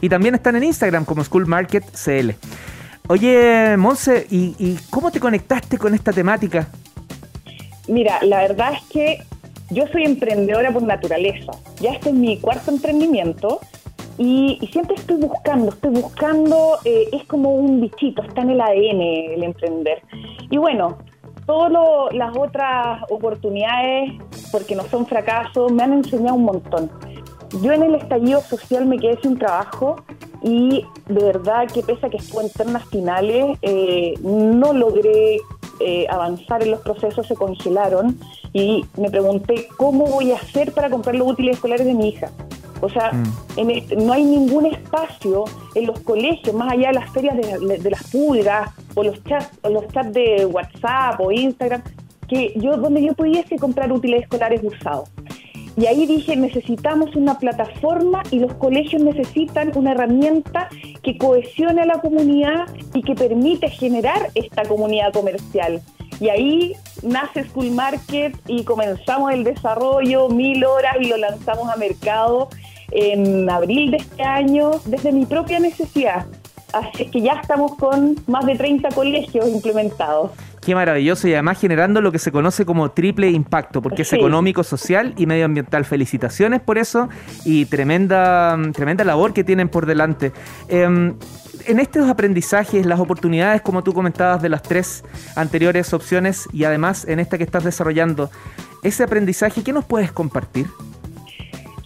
Y 0.02 0.10
también 0.10 0.36
están 0.36 0.56
en 0.56 0.64
Instagram 0.64 1.04
como 1.04 1.24
schoolmarketcl. 1.24 2.30
Oye, 3.08 3.76
Monse, 3.78 4.28
¿y, 4.30 4.56
¿y 4.60 4.78
cómo 4.92 5.10
te 5.10 5.20
conectaste 5.20 5.80
con 5.80 5.96
esta 5.96 6.14
temática? 6.14 6.68
Mira, 7.88 8.20
la 8.24 8.40
verdad 8.42 8.74
es 8.74 8.84
que 8.90 9.18
yo 9.70 9.86
soy 9.88 10.04
emprendedora 10.04 10.72
por 10.72 10.84
naturaleza. 10.84 11.52
Ya 11.80 11.92
este 11.92 12.10
es 12.10 12.16
mi 12.16 12.38
cuarto 12.38 12.72
emprendimiento 12.72 13.60
y, 14.18 14.60
siempre 14.72 14.96
estoy 14.96 15.18
buscando, 15.18 15.70
estoy 15.70 15.92
buscando, 15.92 16.80
eh, 16.86 17.08
es 17.12 17.24
como 17.26 17.52
un 17.52 17.82
bichito, 17.82 18.24
está 18.24 18.42
en 18.42 18.52
el 18.52 18.62
ADN 18.62 19.02
el 19.02 19.44
emprender. 19.44 20.02
Y 20.50 20.58
bueno, 20.58 20.98
todas 21.46 21.72
las 22.14 22.36
otras 22.36 23.04
oportunidades, 23.10 24.12
porque 24.52 24.76
no 24.76 24.84
son 24.84 25.06
fracasos, 25.06 25.72
me 25.72 25.84
han 25.84 25.94
enseñado 25.94 26.36
un 26.36 26.46
montón. 26.46 26.92
Yo 27.62 27.72
en 27.72 27.84
el 27.84 27.96
estallido 27.96 28.42
social 28.42 28.86
me 28.86 28.98
quedé 28.98 29.20
sin 29.22 29.38
trabajo 29.38 29.96
y 30.44 30.86
de 31.08 31.24
verdad 31.24 31.68
que 31.74 31.82
pese 31.82 32.08
a 32.08 32.10
que 32.10 32.18
estuve 32.18 32.44
en 32.44 32.50
ternas 32.50 32.86
finales, 32.90 33.58
eh, 33.62 34.14
no 34.22 34.74
logré 34.74 35.38
eh, 35.80 36.08
avanzar 36.10 36.64
en 36.64 36.72
los 36.72 36.82
procesos, 36.82 37.28
se 37.28 37.36
congelaron 37.36 38.18
y 38.54 38.86
me 38.98 39.10
pregunté 39.10 39.68
cómo 39.78 40.06
voy 40.06 40.32
a 40.32 40.36
hacer 40.36 40.72
para 40.72 40.90
comprar 40.90 41.16
los 41.16 41.28
útiles 41.28 41.56
escolares 41.56 41.86
de 41.86 41.94
mi 41.94 42.10
hija. 42.10 42.32
O 42.82 42.90
sea, 42.90 43.12
mm. 43.12 43.60
en 43.60 44.06
no 44.06 44.14
hay 44.14 44.24
ningún 44.24 44.66
espacio 44.68 45.46
en 45.76 45.88
los 45.88 46.00
colegios, 46.02 46.56
más 46.56 46.74
allá 46.74 46.90
de 46.90 46.94
las 46.94 47.10
ferias 47.12 47.36
de, 47.38 47.90
las 47.90 48.04
pulgas 48.12 48.72
o 48.96 49.04
los 49.04 49.24
chats, 49.24 49.50
o 49.64 49.70
los 49.70 49.88
chats 49.88 50.14
de 50.14 50.46
WhatsApp 50.46 51.20
o 51.20 51.32
Instagram, 51.32 51.82
que 52.28 52.54
yo 52.56 52.78
donde 52.78 53.04
yo 53.04 53.14
pudiese 53.14 53.58
comprar 53.58 53.92
útiles 53.92 54.24
escolares 54.24 54.62
usados. 54.64 55.10
Y 55.78 55.86
ahí 55.86 56.08
dije, 56.08 56.36
necesitamos 56.36 57.16
una 57.16 57.38
plataforma 57.38 58.24
y 58.32 58.40
los 58.40 58.56
colegios 58.56 59.04
necesitan 59.04 59.72
una 59.76 59.92
herramienta 59.92 60.70
que 61.04 61.20
cohesione 61.20 61.84
a 61.84 61.86
la 61.86 62.02
comunidad 62.02 62.66
y 62.96 63.04
que 63.04 63.14
permite 63.14 63.70
generar 63.70 64.32
esta 64.34 64.64
comunidad 64.64 65.14
comercial. 65.14 65.80
Y 66.20 66.30
ahí 66.30 66.74
nace 67.04 67.44
School 67.44 67.70
Market 67.70 68.36
y 68.48 68.64
comenzamos 68.64 69.32
el 69.32 69.44
desarrollo, 69.44 70.30
mil 70.30 70.66
horas 70.66 70.96
y 71.00 71.10
lo 71.10 71.18
lanzamos 71.18 71.70
a 71.70 71.76
mercado 71.76 72.50
en 72.92 73.48
abril 73.48 73.92
de 73.92 73.98
este 73.98 74.24
año 74.24 74.72
desde 74.86 75.12
mi 75.12 75.28
propia 75.28 75.60
necesidad. 75.60 76.26
Así 76.74 77.06
que 77.06 77.22
ya 77.22 77.34
estamos 77.34 77.76
con 77.76 78.16
más 78.26 78.48
de 78.48 78.56
30 78.56 78.90
colegios 78.90 79.48
implementados. 79.48 80.32
Qué 80.68 80.76
maravilloso 80.76 81.30
y 81.30 81.34
además 81.34 81.62
generando 81.62 82.02
lo 82.02 82.12
que 82.12 82.20
se 82.20 82.30
conoce 82.30 82.66
como 82.66 82.92
triple 82.92 83.30
impacto, 83.30 83.82
porque 83.82 84.02
es 84.02 84.12
económico, 84.12 84.66
social 84.66 85.14
y 85.16 85.26
medioambiental. 85.26 85.86
Felicitaciones 85.86 86.60
por 86.60 86.78
eso 86.78 87.08
y 87.46 87.68
tremenda, 87.68 88.58
tremenda 88.74 89.06
labor 89.06 89.32
que 89.32 89.46
tienen 89.46 89.70
por 89.70 89.86
delante. 89.86 90.34
Em, 90.68 91.16
en 91.68 91.80
estos 91.80 92.10
aprendizajes, 92.10 92.86
las 92.86 93.00
oportunidades, 93.00 93.62
como 93.62 93.82
tú 93.82 93.94
comentabas, 93.94 94.42
de 94.42 94.50
las 94.50 94.62
tres 94.62 95.06
anteriores 95.38 95.94
opciones 95.94 96.50
y 96.52 96.66
además 96.66 97.06
en 97.08 97.22
esta 97.22 97.38
que 97.38 97.46
estás 97.46 97.64
desarrollando, 97.64 98.30
ese 98.84 99.04
aprendizaje, 99.04 99.64
¿qué 99.64 99.72
nos 99.72 99.86
puedes 99.86 100.12
compartir? 100.12 100.68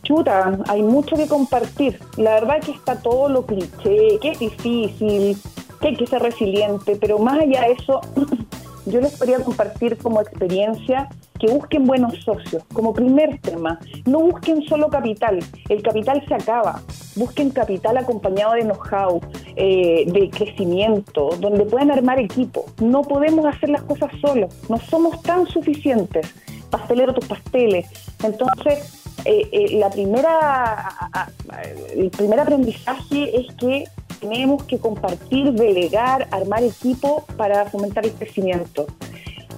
Chuta, 0.02 0.58
hay 0.68 0.82
mucho 0.82 1.16
que 1.16 1.28
compartir. 1.28 2.00
La 2.18 2.32
verdad 2.32 2.60
que 2.62 2.72
está 2.72 3.00
todo 3.00 3.30
lo 3.30 3.46
cliché, 3.46 4.18
que 4.20 4.32
es 4.32 4.40
difícil, 4.40 5.38
que 5.80 5.90
hay 5.90 5.96
que 5.96 6.08
ser 6.08 6.24
resiliente, 6.24 6.96
pero 6.96 7.20
más 7.20 7.40
allá 7.40 7.62
de 7.62 7.74
eso, 7.74 8.02
yo 8.86 9.02
les 9.02 9.18
podría 9.18 9.40
compartir 9.44 9.98
como 9.98 10.22
experiencia 10.22 11.10
que 11.40 11.52
busquen 11.52 11.86
buenos 11.86 12.16
socios, 12.24 12.64
como 12.74 12.94
primer 12.94 13.40
tema. 13.40 13.80
No 14.06 14.20
busquen 14.20 14.64
solo 14.64 14.90
capital, 14.90 15.40
el 15.70 15.82
capital 15.82 16.24
se 16.28 16.36
acaba. 16.36 16.82
Busquen 17.16 17.50
capital 17.50 17.98
acompañado 17.98 18.54
de 18.54 18.62
know-how, 18.62 19.20
eh, 19.56 20.06
de 20.08 20.30
crecimiento, 20.30 21.30
donde 21.40 21.66
puedan 21.66 21.92
armar 21.92 22.20
equipo. 22.20 22.66
No 22.80 23.02
podemos 23.02 23.46
hacer 23.46 23.70
las 23.70 23.84
cosas 23.84 24.12
solos, 24.22 24.54
no 24.70 24.78
somos 24.78 25.22
tan 25.24 25.48
suficientes. 25.48 26.34
Pastelero 26.70 27.14
tus 27.14 27.26
pasteles. 27.26 27.88
Entonces, 28.24 29.01
eh, 29.26 29.48
eh, 29.52 29.78
la 29.78 29.90
primera, 29.90 31.30
el 31.96 32.10
primer 32.10 32.40
aprendizaje 32.40 33.40
es 33.40 33.54
que 33.56 33.86
tenemos 34.20 34.64
que 34.64 34.78
compartir, 34.78 35.52
delegar, 35.54 36.28
armar 36.32 36.64
equipo 36.64 37.26
para 37.38 37.66
fomentar 37.66 38.06
el 38.06 38.14
crecimiento. 38.14 38.86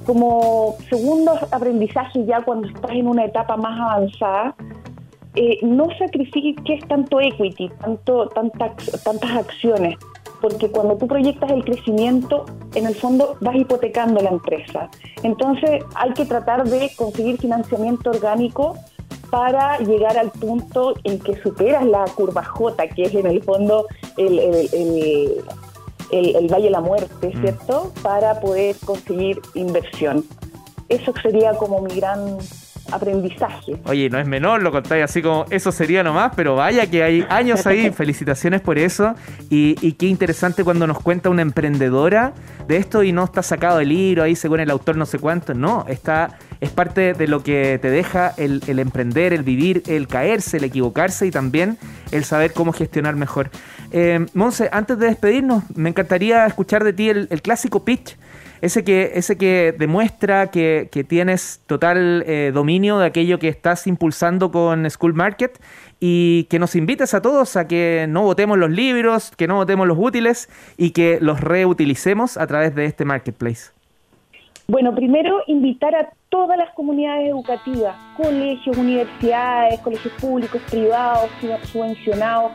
Como 0.06 0.76
segundo 0.90 1.38
aprendizaje 1.52 2.26
ya 2.26 2.42
cuando 2.42 2.68
estás 2.68 2.92
en 2.92 3.08
una 3.08 3.26
etapa 3.26 3.56
más 3.58 3.80
avanzada, 3.80 4.56
eh, 5.36 5.60
no 5.64 5.88
sacrifiques 5.98 6.88
tanto 6.88 7.20
equity, 7.20 7.70
tanto, 7.82 8.28
tantas, 8.30 9.04
tantas 9.04 9.32
acciones, 9.32 9.98
porque 10.42 10.70
cuando 10.70 10.96
tú 10.98 11.08
proyectas 11.08 11.52
el 11.52 11.64
crecimiento, 11.64 12.46
en 12.76 12.86
el 12.86 12.96
fondo 12.96 13.38
vas 13.42 13.56
hipotecando 13.56 14.22
la 14.22 14.30
empresa. 14.30 14.90
Entonces 15.24 15.84
hay 15.96 16.14
que 16.14 16.26
tratar 16.26 16.66
de 16.66 16.92
conseguir 16.96 17.38
financiamiento 17.40 18.12
orgánico 18.12 18.78
para 19.34 19.80
llegar 19.80 20.16
al 20.16 20.30
punto 20.30 20.94
en 21.04 21.18
que 21.18 21.36
superas 21.42 21.84
la 21.84 22.06
curva 22.06 22.44
J, 22.44 22.88
que 22.90 23.06
es 23.06 23.16
en 23.16 23.26
el 23.26 23.42
fondo 23.42 23.88
el, 24.16 24.38
el, 26.12 26.48
Valle 26.52 26.66
de 26.66 26.70
la 26.70 26.82
Muerte, 26.82 27.32
mm. 27.34 27.42
¿cierto? 27.42 27.92
Para 28.04 28.40
poder 28.40 28.76
conseguir 28.86 29.42
inversión. 29.56 30.24
Eso 30.88 31.12
sería 31.20 31.54
como 31.54 31.82
mi 31.82 31.96
gran 31.96 32.38
aprendizaje. 32.92 33.76
Oye, 33.86 34.08
no 34.12 34.20
es 34.20 34.28
menor, 34.28 34.62
lo 34.62 34.72
contáis 34.72 35.06
así 35.06 35.24
como 35.24 35.46
eso 35.50 35.72
sería 35.72 36.04
nomás, 36.04 36.34
pero 36.36 36.56
vaya 36.56 36.86
que 36.86 37.02
hay 37.02 37.26
años 37.28 37.66
ahí, 37.66 37.90
felicitaciones 37.96 38.62
por 38.62 38.78
eso. 38.78 39.16
Y, 39.50 39.78
y, 39.82 39.94
qué 39.94 40.06
interesante 40.06 40.64
cuando 40.64 40.86
nos 40.86 41.00
cuenta 41.00 41.32
una 41.32 41.42
emprendedora 41.42 42.34
de 42.68 42.78
esto 42.78 43.02
y 43.02 43.12
no 43.12 43.24
está 43.24 43.42
sacado 43.42 43.80
el 43.80 43.90
libro 43.90 44.22
ahí 44.22 44.36
según 44.36 44.60
el 44.60 44.70
autor 44.70 44.96
no 44.96 45.08
sé 45.08 45.18
cuánto, 45.18 45.56
no, 45.56 45.86
está 45.88 46.38
es 46.62 46.70
parte 46.70 47.14
de 47.14 47.28
lo 47.28 47.44
que 47.44 47.80
te 47.82 47.90
deja 47.90 48.34
el, 48.38 48.62
emprender, 48.80 49.34
el 49.34 49.44
vivir, 49.44 49.84
el 49.88 50.08
caerse, 50.08 50.58
el 50.58 50.64
equivocarse 50.64 51.26
y 51.26 51.32
también 51.32 51.78
el 52.12 52.24
saber 52.24 52.54
cómo 52.54 52.74
gestionar 52.74 53.16
mejor. 53.16 53.50
Eh, 53.92 54.26
Monse, 54.34 54.70
antes 54.72 54.98
de 54.98 55.08
despedirnos, 55.08 55.64
me 55.76 55.90
encantaría 55.90 56.46
escuchar 56.46 56.84
de 56.84 56.94
ti 56.94 57.10
el, 57.10 57.42
clásico 57.42 57.84
pitch, 57.84 58.18
ese 58.62 58.84
que, 58.84 59.12
ese 59.16 59.38
que 59.38 59.76
demuestra 59.78 60.48
que, 60.48 61.06
tienes 61.08 61.62
total 61.68 62.24
eh, 62.26 62.52
dominio 62.54 62.98
de 62.98 63.08
aquello 63.08 63.40
que 63.40 63.50
estás 63.50 63.86
impulsando 63.88 64.52
con 64.52 64.90
School 64.90 65.14
Market 65.14 65.60
y 66.00 66.46
que 66.46 66.60
nos 66.60 66.76
invites 66.76 67.14
a 67.14 67.22
todos 67.22 67.56
a 67.56 67.68
que 67.68 68.08
no 68.10 68.24
votemos 68.24 68.58
los 68.58 68.70
libros, 68.70 69.32
que 69.38 69.48
no 69.48 69.56
votemos 69.56 69.88
los 69.88 69.98
útiles 70.00 70.50
y 70.78 70.92
que 70.92 71.20
los 71.22 71.40
reutilicemos 71.40 72.38
a 72.38 72.48
través 72.48 72.76
de 72.76 72.86
este 72.86 73.06
marketplace. 73.06 73.72
Bueno, 74.68 74.96
primero 74.96 75.42
invitar 75.48 75.94
a 75.96 76.10
todas 76.34 76.58
las 76.58 76.72
comunidades 76.72 77.30
educativas, 77.30 77.96
colegios, 78.18 78.76
universidades, 78.76 79.80
colegios 79.82 80.12
públicos, 80.20 80.60
privados, 80.68 81.30
subvencionados, 81.72 82.54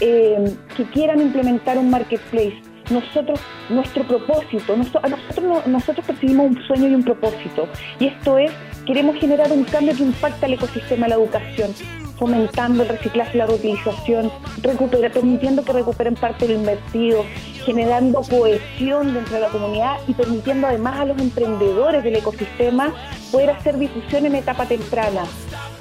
eh, 0.00 0.56
que 0.74 0.84
quieran 0.84 1.20
implementar 1.20 1.76
un 1.76 1.90
marketplace. 1.90 2.62
Nosotros, 2.90 3.38
nuestro 3.68 4.04
propósito, 4.04 4.74
nosotros, 4.74 5.66
nosotros 5.66 6.06
percibimos 6.06 6.46
un 6.46 6.62
sueño 6.62 6.88
y 6.88 6.94
un 6.94 7.04
propósito, 7.04 7.68
y 7.98 8.06
esto 8.06 8.38
es, 8.38 8.52
queremos 8.86 9.16
generar 9.16 9.52
un 9.52 9.64
cambio 9.64 9.94
que 9.94 10.02
impacta 10.02 10.46
el 10.46 10.54
ecosistema 10.54 11.04
de 11.04 11.10
la 11.10 11.16
educación 11.16 11.74
fomentando 12.20 12.82
el 12.82 12.88
reciclaje 12.90 13.38
la 13.38 13.46
reutilización, 13.46 14.30
permitiendo 14.62 15.64
que 15.64 15.72
recuperen 15.72 16.14
parte 16.14 16.46
de 16.46 16.52
lo 16.52 16.60
invertido, 16.60 17.24
generando 17.64 18.20
cohesión 18.20 19.14
dentro 19.14 19.36
de 19.36 19.40
la 19.40 19.48
comunidad 19.48 19.96
y 20.06 20.12
permitiendo 20.12 20.66
además 20.66 21.00
a 21.00 21.06
los 21.06 21.18
emprendedores 21.18 22.04
del 22.04 22.16
ecosistema 22.16 22.92
poder 23.32 23.50
hacer 23.50 23.78
difusión 23.78 24.26
en 24.26 24.34
etapa 24.34 24.66
temprana. 24.66 25.22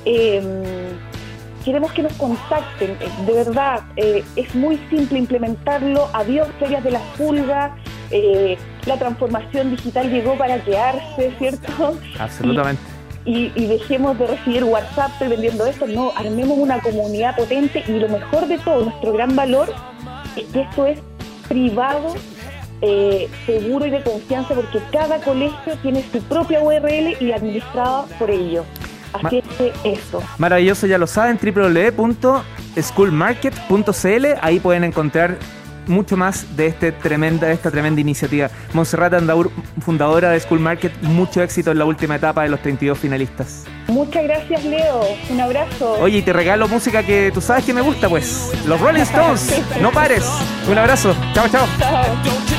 Em, 0.05 0.63
queremos 1.65 1.91
que 1.91 2.03
nos 2.03 2.13
contacten, 2.13 2.91
eh, 2.91 3.09
de 3.27 3.33
verdad, 3.33 3.81
eh, 3.97 4.23
es 4.37 4.55
muy 4.55 4.79
simple 4.89 5.19
implementarlo, 5.19 6.07
adiós 6.13 6.47
ferias 6.57 6.83
de 6.85 6.91
las 6.91 7.03
pulgas, 7.17 7.73
eh, 8.11 8.57
la 8.85 8.97
transformación 8.97 9.71
digital 9.71 10.09
llegó 10.09 10.37
para 10.37 10.63
quedarse, 10.63 11.33
¿cierto? 11.37 11.97
Absolutamente 12.17 12.88
y, 13.25 13.49
dejemos 13.67 14.17
de 14.17 14.27
recibir 14.27 14.63
WhatsApp 14.63 15.11
vendiendo 15.19 15.65
esto, 15.65 15.85
no, 15.87 16.11
armemos 16.15 16.57
una 16.57 16.81
comunidad 16.81 17.35
potente 17.35 17.83
y 17.87 17.91
lo 17.93 18.09
mejor 18.09 18.47
de 18.47 18.57
todo, 18.59 18.85
nuestro 18.85 19.13
gran 19.13 19.35
valor 19.35 19.73
es 20.35 20.45
que 20.45 20.61
esto 20.61 20.85
es 20.85 20.99
privado, 21.47 22.15
eh, 22.81 23.27
seguro 23.45 23.85
y 23.85 23.89
de 23.89 24.01
confianza 24.01 24.53
porque 24.53 24.79
cada 24.91 25.19
colegio 25.19 25.75
tiene 25.81 26.03
su 26.11 26.21
propia 26.23 26.61
URL 26.61 27.17
y 27.19 27.31
administrada 27.31 28.05
por 28.17 28.31
ello. 28.31 28.63
Así 29.11 29.41
que 29.57 29.73
eso. 29.83 30.21
Maravilloso, 30.37 30.87
ya 30.87 30.97
lo 30.97 31.07
saben, 31.07 31.37
www.schoolmarket.cl, 31.41 34.25
ahí 34.41 34.59
pueden 34.59 34.83
encontrar 34.83 35.37
mucho 35.89 36.15
más 36.15 36.55
de, 36.55 36.67
este 36.67 36.91
tremenda, 36.91 37.47
de 37.47 37.53
esta 37.53 37.71
tremenda 37.71 37.99
iniciativa. 37.99 38.49
Monserrat 38.73 39.13
Andaur, 39.13 39.51
fundadora 39.81 40.31
de 40.31 40.39
School 40.39 40.59
Market, 40.59 40.93
mucho 41.01 41.41
éxito 41.41 41.71
en 41.71 41.79
la 41.79 41.85
última 41.85 42.15
etapa 42.15 42.43
de 42.43 42.49
los 42.49 42.61
32 42.61 42.97
finalistas. 42.97 43.65
Muchas 43.87 44.23
gracias, 44.23 44.63
Leo. 44.63 45.01
Un 45.29 45.41
abrazo. 45.41 45.93
Oye, 45.99 46.19
y 46.19 46.21
te 46.21 46.31
regalo 46.31 46.67
música 46.67 47.03
que 47.03 47.31
tú 47.33 47.41
sabes 47.41 47.65
que 47.65 47.73
me 47.73 47.81
gusta, 47.81 48.07
pues. 48.07 48.51
Los 48.67 48.79
Rolling 48.79 49.01
Stones. 49.01 49.61
no 49.81 49.91
pares. 49.91 50.25
Un 50.69 50.77
abrazo. 50.77 51.15
Chao, 51.33 51.47
chao. 51.49 51.65
En 51.65 52.58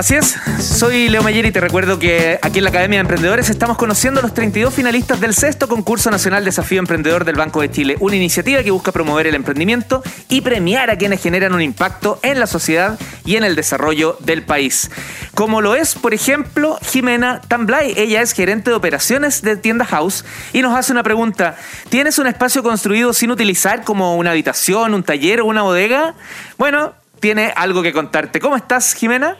Así 0.00 0.14
es, 0.14 0.34
soy 0.58 1.10
Leo 1.10 1.22
Mayer 1.22 1.44
y 1.44 1.52
te 1.52 1.60
recuerdo 1.60 1.98
que 1.98 2.38
aquí 2.40 2.56
en 2.56 2.64
la 2.64 2.70
Academia 2.70 2.96
de 2.96 3.00
Emprendedores 3.02 3.50
estamos 3.50 3.76
conociendo 3.76 4.20
a 4.20 4.22
los 4.22 4.32
32 4.32 4.72
finalistas 4.72 5.20
del 5.20 5.34
sexto 5.34 5.68
concurso 5.68 6.10
nacional 6.10 6.42
Desafío 6.42 6.78
Emprendedor 6.78 7.26
del 7.26 7.36
Banco 7.36 7.60
de 7.60 7.70
Chile, 7.70 7.98
una 8.00 8.16
iniciativa 8.16 8.62
que 8.62 8.70
busca 8.70 8.92
promover 8.92 9.26
el 9.26 9.34
emprendimiento 9.34 10.02
y 10.30 10.40
premiar 10.40 10.88
a 10.88 10.96
quienes 10.96 11.22
generan 11.22 11.52
un 11.52 11.60
impacto 11.60 12.18
en 12.22 12.40
la 12.40 12.46
sociedad 12.46 12.98
y 13.26 13.36
en 13.36 13.44
el 13.44 13.54
desarrollo 13.54 14.16
del 14.20 14.42
país. 14.42 14.90
Como 15.34 15.60
lo 15.60 15.74
es, 15.74 15.94
por 15.96 16.14
ejemplo, 16.14 16.78
Jimena 16.80 17.42
Tamblay. 17.42 17.92
Ella 17.94 18.22
es 18.22 18.32
gerente 18.32 18.70
de 18.70 18.76
operaciones 18.76 19.42
de 19.42 19.58
Tienda 19.58 19.84
House 19.84 20.24
y 20.54 20.62
nos 20.62 20.74
hace 20.74 20.92
una 20.92 21.02
pregunta. 21.02 21.58
¿Tienes 21.90 22.18
un 22.18 22.26
espacio 22.26 22.62
construido 22.62 23.12
sin 23.12 23.30
utilizar 23.32 23.84
como 23.84 24.16
una 24.16 24.30
habitación, 24.30 24.94
un 24.94 25.02
taller 25.02 25.42
o 25.42 25.44
una 25.44 25.60
bodega? 25.60 26.14
Bueno, 26.56 26.94
tiene 27.20 27.52
algo 27.54 27.82
que 27.82 27.92
contarte. 27.92 28.40
¿Cómo 28.40 28.56
estás, 28.56 28.94
Jimena? 28.94 29.36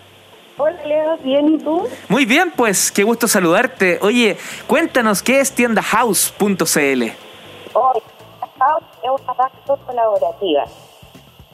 Hola 0.59 0.85
Leo, 0.85 1.17
bien, 1.19 1.55
¿y 1.55 1.59
tú? 1.59 1.89
Muy 2.09 2.27
bien, 2.27 2.53
pues 2.55 2.93
qué 2.93 3.03
gusto 3.03 3.27
saludarte. 3.27 3.99
Oye, 4.03 4.37
cuéntanos 4.67 5.23
qué 5.23 5.41
es 5.41 5.55
tiendahouse.cl. 5.55 7.03
Hoy, 7.73 8.03
House 8.59 8.85
es 9.03 9.11
una 9.11 9.33
base 9.33 9.85
colaborativa. 9.87 10.65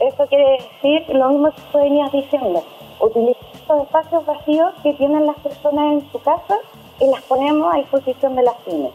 Eso 0.01 0.27
quiere 0.27 0.59
decir 0.59 1.15
lo 1.15 1.29
mismo 1.29 1.53
que 1.53 1.63
tú 1.73 1.79
venías 1.79 2.11
diciendo. 2.13 2.65
Utilizar 3.01 3.37
los 3.69 3.87
espacios 3.87 4.27
vacíos 4.27 4.75
que 4.83 4.93
tienen 4.95 5.27
las 5.27 5.37
personas 5.37 5.93
en 5.93 6.13
su 6.13 6.21
casa 6.21 6.59
y 7.01 7.07
las 7.09 7.23
ponemos 7.23 7.73
a 7.73 7.79
disposición 7.79 8.35
de 8.35 8.43
las 8.43 8.57
pymes. 8.65 8.93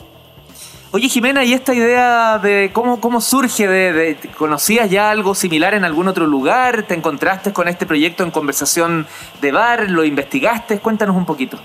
Oye 0.93 1.07
Jimena, 1.07 1.45
¿y 1.45 1.53
esta 1.53 1.73
idea 1.73 2.37
de 2.37 2.71
cómo, 2.73 2.99
cómo 2.99 3.21
surge? 3.21 3.65
De, 3.65 4.17
¿Conocías 4.37 4.89
ya 4.89 5.09
algo 5.09 5.33
similar 5.35 5.73
en 5.73 5.85
algún 5.85 6.09
otro 6.09 6.27
lugar? 6.27 6.83
¿Te 6.83 6.93
encontraste 6.93 7.53
con 7.53 7.69
este 7.69 7.85
proyecto 7.85 8.23
en 8.23 8.31
conversación 8.31 9.07
de 9.39 9.53
bar? 9.53 9.89
¿Lo 9.89 10.03
investigaste? 10.03 10.81
Cuéntanos 10.81 11.15
un 11.15 11.25
poquito. 11.25 11.57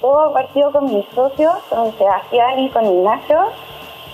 Todo 0.00 0.32
partió 0.32 0.72
con 0.72 0.92
mis 0.92 1.06
socios, 1.14 1.54
con 1.68 1.96
Sebastián 1.96 2.58
y 2.58 2.70
con 2.70 2.86
Ignacio. 2.86 3.38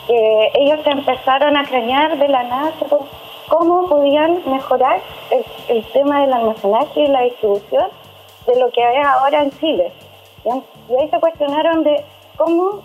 que 0.07 0.51
ellos 0.57 0.81
empezaron 0.85 1.57
a 1.57 1.65
cranear 1.65 2.19
de 2.19 2.29
la 2.29 2.43
nada 2.43 2.73
cómo 3.49 3.89
podían 3.89 4.43
mejorar 4.45 5.01
el, 5.71 5.83
tema 5.95 6.21
del 6.21 6.35
almacenaje 6.35 7.01
y 7.01 7.07
la 7.07 7.23
distribución 7.23 7.87
de 8.47 8.61
lo 8.61 8.71
que 8.71 8.85
hay 8.85 9.03
ahora 9.03 9.45
en 9.45 9.51
Chile. 9.53 9.91
Y 10.45 10.51
ahí 10.95 11.09
se 11.09 11.21
cuestionaron 11.21 11.85
de 11.85 12.05
cómo 12.37 12.83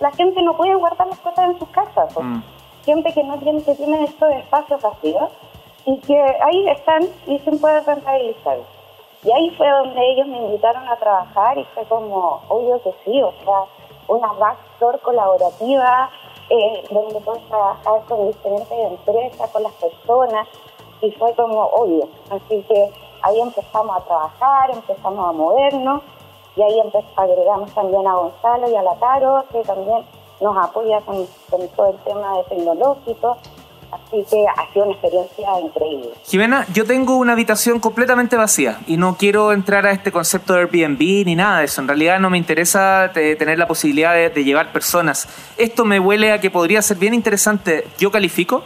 la 0.00 0.10
gente 0.12 0.42
no 0.42 0.56
puede 0.56 0.74
guardar 0.74 1.06
las 1.06 1.18
cosas 1.18 1.46
en 1.46 1.58
sus 1.58 1.68
casas. 1.68 2.14
Mm. 2.16 2.40
Gente 2.84 3.12
que 3.12 3.24
no 3.24 3.38
tiene, 3.38 3.62
que 3.62 3.74
tiene 3.74 4.04
estos 4.04 4.30
espacios 4.32 4.82
vacíos 4.82 5.30
y 5.86 5.98
que 6.00 6.20
ahí 6.20 6.68
están 6.68 7.02
y 7.26 7.38
se 7.38 7.52
puede 7.52 7.80
rentabilizar. 7.80 8.58
Y 9.24 9.32
ahí 9.32 9.50
fue 9.56 9.68
donde 9.68 10.12
ellos 10.12 10.26
me 10.26 10.38
invitaron 10.38 10.86
a 10.86 10.96
trabajar 10.96 11.56
y 11.56 11.64
fue 11.74 11.84
como, 11.84 12.42
obvio 12.48 12.82
que 12.82 12.92
sí, 13.04 13.22
o 13.22 13.32
sea, 13.44 13.64
una 14.08 14.32
backstore 14.34 14.98
colaborativa 14.98 16.10
eh, 16.50 16.84
donde 16.90 17.20
puedes 17.20 17.46
trabajar 17.48 18.02
con 18.06 18.26
diferentes 18.26 18.78
empresas, 18.78 19.50
con 19.50 19.62
las 19.62 19.72
personas, 19.74 20.46
y 21.00 21.10
fue 21.12 21.34
como 21.34 21.64
obvio. 21.64 22.06
Así 22.30 22.62
que 22.68 22.92
ahí 23.22 23.40
empezamos 23.40 23.96
a 23.96 24.04
trabajar, 24.04 24.70
empezamos 24.70 25.28
a 25.28 25.32
movernos 25.32 26.02
y 26.56 26.62
ahí 26.62 26.80
agregamos 27.16 27.72
también 27.72 28.06
a 28.06 28.14
Gonzalo 28.14 28.70
y 28.70 28.76
a 28.76 28.82
Lataro, 28.82 29.44
que 29.50 29.62
también 29.62 30.04
nos 30.40 30.56
apoya 30.56 31.00
con, 31.00 31.26
todo 31.76 31.90
el 31.90 31.98
tema 31.98 32.38
de 32.38 32.44
tecnológico. 32.44 33.36
Así 33.90 34.24
que 34.28 34.44
ha 34.48 34.72
sido 34.72 34.86
una 34.86 34.94
experiencia 34.94 35.60
increíble. 35.60 36.10
Jimena, 36.24 36.66
yo 36.72 36.84
tengo 36.84 37.16
una 37.16 37.32
habitación 37.32 37.78
completamente 37.78 38.36
vacía 38.36 38.80
y 38.88 38.96
no 38.96 39.16
quiero 39.16 39.52
entrar 39.52 39.86
a 39.86 39.92
este 39.92 40.10
concepto 40.10 40.54
de 40.54 40.60
Airbnb 40.60 41.26
ni 41.26 41.36
nada 41.36 41.60
de 41.60 41.66
eso. 41.66 41.80
En 41.80 41.86
realidad 41.86 42.18
no 42.18 42.28
me 42.28 42.38
interesa 42.38 43.12
tener 43.14 43.56
la 43.56 43.68
posibilidad 43.68 44.14
de, 44.14 44.44
llevar 44.44 44.72
personas. 44.72 45.28
Esto 45.58 45.84
me 45.84 46.00
huele 46.00 46.32
a 46.32 46.40
que 46.40 46.50
podría 46.50 46.82
ser 46.82 46.96
bien 46.96 47.14
interesante. 47.14 47.86
¿Yo 47.96 48.10
califico? 48.10 48.62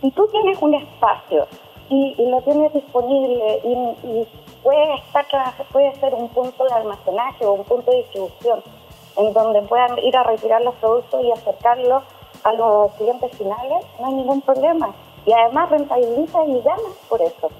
Si 0.00 0.10
tú 0.10 0.26
tienes 0.32 0.58
un 0.60 0.74
espacio 0.74 1.46
y, 1.88 2.16
lo 2.28 2.42
tienes 2.42 2.72
disponible 2.72 3.60
y 3.64 4.26
puede 4.62 4.94
estar 4.94 5.26
puede 5.72 5.94
ser 5.96 6.14
un 6.14 6.28
punto 6.28 6.64
de 6.64 6.74
almacenaje 6.74 7.44
o 7.46 7.52
un 7.54 7.64
punto 7.64 7.90
de 7.90 7.98
distribución 7.98 8.62
en 9.18 9.32
donde 9.32 9.62
puedan 9.62 9.98
ir 9.98 10.16
a 10.16 10.22
retirar 10.22 10.62
los 10.62 10.74
productos 10.76 11.20
y 11.24 11.32
acercarlos 11.32 12.04
a 12.44 12.52
los 12.52 12.92
clientes 12.92 13.36
finales, 13.36 13.84
no 13.98 14.06
hay 14.06 14.14
ningún 14.14 14.40
problema. 14.40 14.90
Y 15.26 15.32
además 15.32 15.70
rentabiliza 15.70 16.44
y 16.44 16.62
gana 16.62 16.88
por 17.08 17.20
eso. 17.20 17.50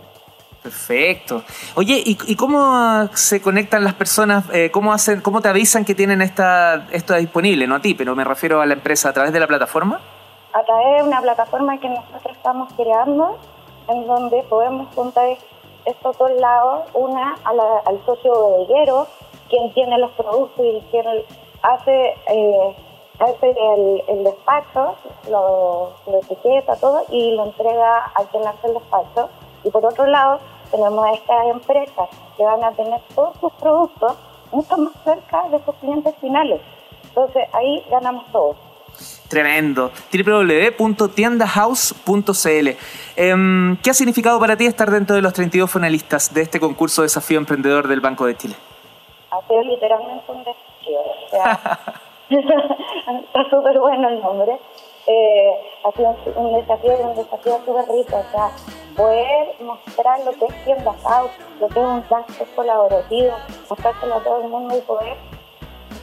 Perfecto. 0.63 1.43
Oye, 1.77 2.03
¿y, 2.05 2.37
cómo 2.37 3.09
se 3.15 3.41
conectan 3.41 3.85
las 3.85 3.95
personas? 3.95 4.45
Eh, 4.53 4.71
¿cómo, 4.71 4.93
hacen, 4.93 5.21
¿Cómo 5.21 5.41
te 5.41 5.49
avisan 5.49 5.85
que 5.85 5.95
tienen 5.95 6.21
esta, 6.23 6.87
esto 6.91 7.15
disponible? 7.15 7.67
No 7.67 7.77
a 7.77 7.81
ti, 7.81 7.95
pero 7.95 8.15
me 8.15 8.25
refiero 8.25 8.61
a 8.61 8.67
la 8.67 8.75
empresa 8.75 9.09
a 9.09 9.13
través 9.13 9.33
de 9.33 9.41
la 9.41 9.47
plataforma. 9.47 10.01
A 10.53 10.65
través 10.65 11.03
de 11.03 11.09
una 11.09 11.21
plataforma 11.21 11.79
que 11.79 11.89
nosotros 11.89 12.37
estamos 12.37 12.73
creando, 12.75 13.39
en 13.89 14.07
donde 14.07 14.43
podemos 14.45 14.93
juntar 14.95 15.29
estos 15.89 16.19
dos 16.19 16.31
lados, 16.33 16.85
una 16.95 17.37
al 17.45 18.05
socio 18.05 18.33
bodeguero, 18.33 19.07
quien 19.49 19.73
tiene 19.73 19.99
los 19.99 20.11
productos 20.13 20.65
y 20.65 20.81
quien 20.91 21.07
hace, 21.63 22.15
eh, 22.29 22.77
hace 23.19 23.57
el, 24.09 24.25
despacho, 24.25 24.95
lo, 25.31 25.91
etiqueta 26.21 26.77
todo 26.77 27.03
y 27.11 27.35
lo 27.35 27.45
entrega 27.45 28.13
a 28.15 28.25
quien 28.31 28.47
hace 28.47 28.69
el 28.69 28.75
despacho. 28.75 29.29
Y 29.65 29.71
por 29.71 29.85
otro 29.85 30.07
lado, 30.07 30.39
tenemos 30.71 31.05
a 31.05 31.13
estas 31.13 31.47
empresas 31.47 32.09
que 32.37 32.45
van 32.45 32.63
a 32.63 32.73
tener 32.73 33.01
todos 33.15 33.37
sus 33.41 33.53
productos 33.55 34.15
mucho 34.53 34.77
más 34.77 34.93
cerca 35.05 35.49
de 35.49 35.63
sus 35.65 35.75
clientes 35.77 36.15
finales. 36.21 36.61
Entonces 37.05 37.49
ahí 37.53 37.85
ganamos 37.91 38.25
todos. 38.31 38.57
Tremendo. 39.29 39.93
www.tiendahouse.cl. 40.13 42.69
Em, 43.17 43.77
¿Qué 43.77 43.91
ha 43.91 43.95
significado 43.95 44.41
para 44.41 44.57
ti 44.57 44.67
estar 44.67 44.91
dentro 44.91 45.15
de 45.15 45.23
los 45.23 45.33
32 45.35 45.71
finalistas 45.71 46.33
de 46.33 46.41
este 46.43 46.59
concurso 46.59 47.03
Desafío 47.03 47.39
Emprendedor 47.39 47.87
del 47.89 48.01
Banco 48.01 48.25
de 48.27 48.37
Chile? 48.37 48.55
Ha 49.31 49.47
sido 49.47 49.63
literalmente 49.63 50.33
un 50.33 50.43
desafío. 50.45 51.01
está 52.31 53.51
súper 53.51 53.79
bueno 53.79 54.09
el 54.09 54.21
nombre. 54.21 54.59
Eh, 55.07 55.53
ha 55.85 55.93
sido 55.93 56.17
un 56.37 56.55
desafío, 56.61 56.97
un 56.99 57.15
desafío 57.17 57.61
súper 57.67 57.85
rico. 57.95 58.17
O 58.17 58.25
sea, 58.31 58.51
poder 58.97 59.55
mostrar 59.61 60.21
lo 60.25 60.33
que 60.33 60.47
es 60.47 60.65
Tienda 60.65 60.95
House, 61.05 61.33
lo 61.61 61.69
que 61.69 61.81
es 61.81 61.87
un 61.87 62.01
plan 62.03 62.25
colaborativo, 62.57 63.37
mostrárselo 63.69 64.15
a 64.15 64.21
todo 64.21 64.41
el 64.43 64.49
mundo 64.49 64.75
y 64.77 64.81
poder 64.81 65.17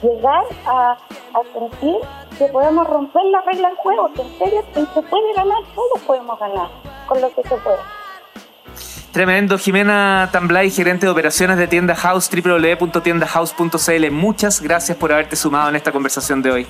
llegar 0.02 0.44
a, 0.66 0.92
a 0.92 1.42
sentir 1.52 1.96
que 2.38 2.46
podemos 2.46 2.86
romper 2.86 3.24
la 3.26 3.40
regla 3.42 3.68
del 3.68 3.76
juego, 3.78 4.12
que 4.14 4.22
en 4.22 4.38
serio 4.38 4.64
se 4.74 5.02
puede 5.02 5.32
ganar, 5.34 5.58
todos 5.74 6.00
podemos 6.06 6.38
ganar 6.38 6.68
con 7.06 7.20
lo 7.20 7.28
que 7.30 7.42
se 7.42 7.56
puede. 7.56 7.78
Tremendo, 9.12 9.56
Jimena 9.56 10.28
Tamblay, 10.30 10.70
gerente 10.70 11.06
de 11.06 11.12
operaciones 11.12 11.56
de 11.56 11.66
Tienda 11.66 11.94
House, 11.94 12.28
www.tiendahouse.cl. 12.30 14.10
Muchas 14.10 14.60
gracias 14.60 14.98
por 14.98 15.10
haberte 15.12 15.36
sumado 15.36 15.70
en 15.70 15.76
esta 15.76 15.90
conversación 15.90 16.42
de 16.42 16.50
hoy. 16.50 16.66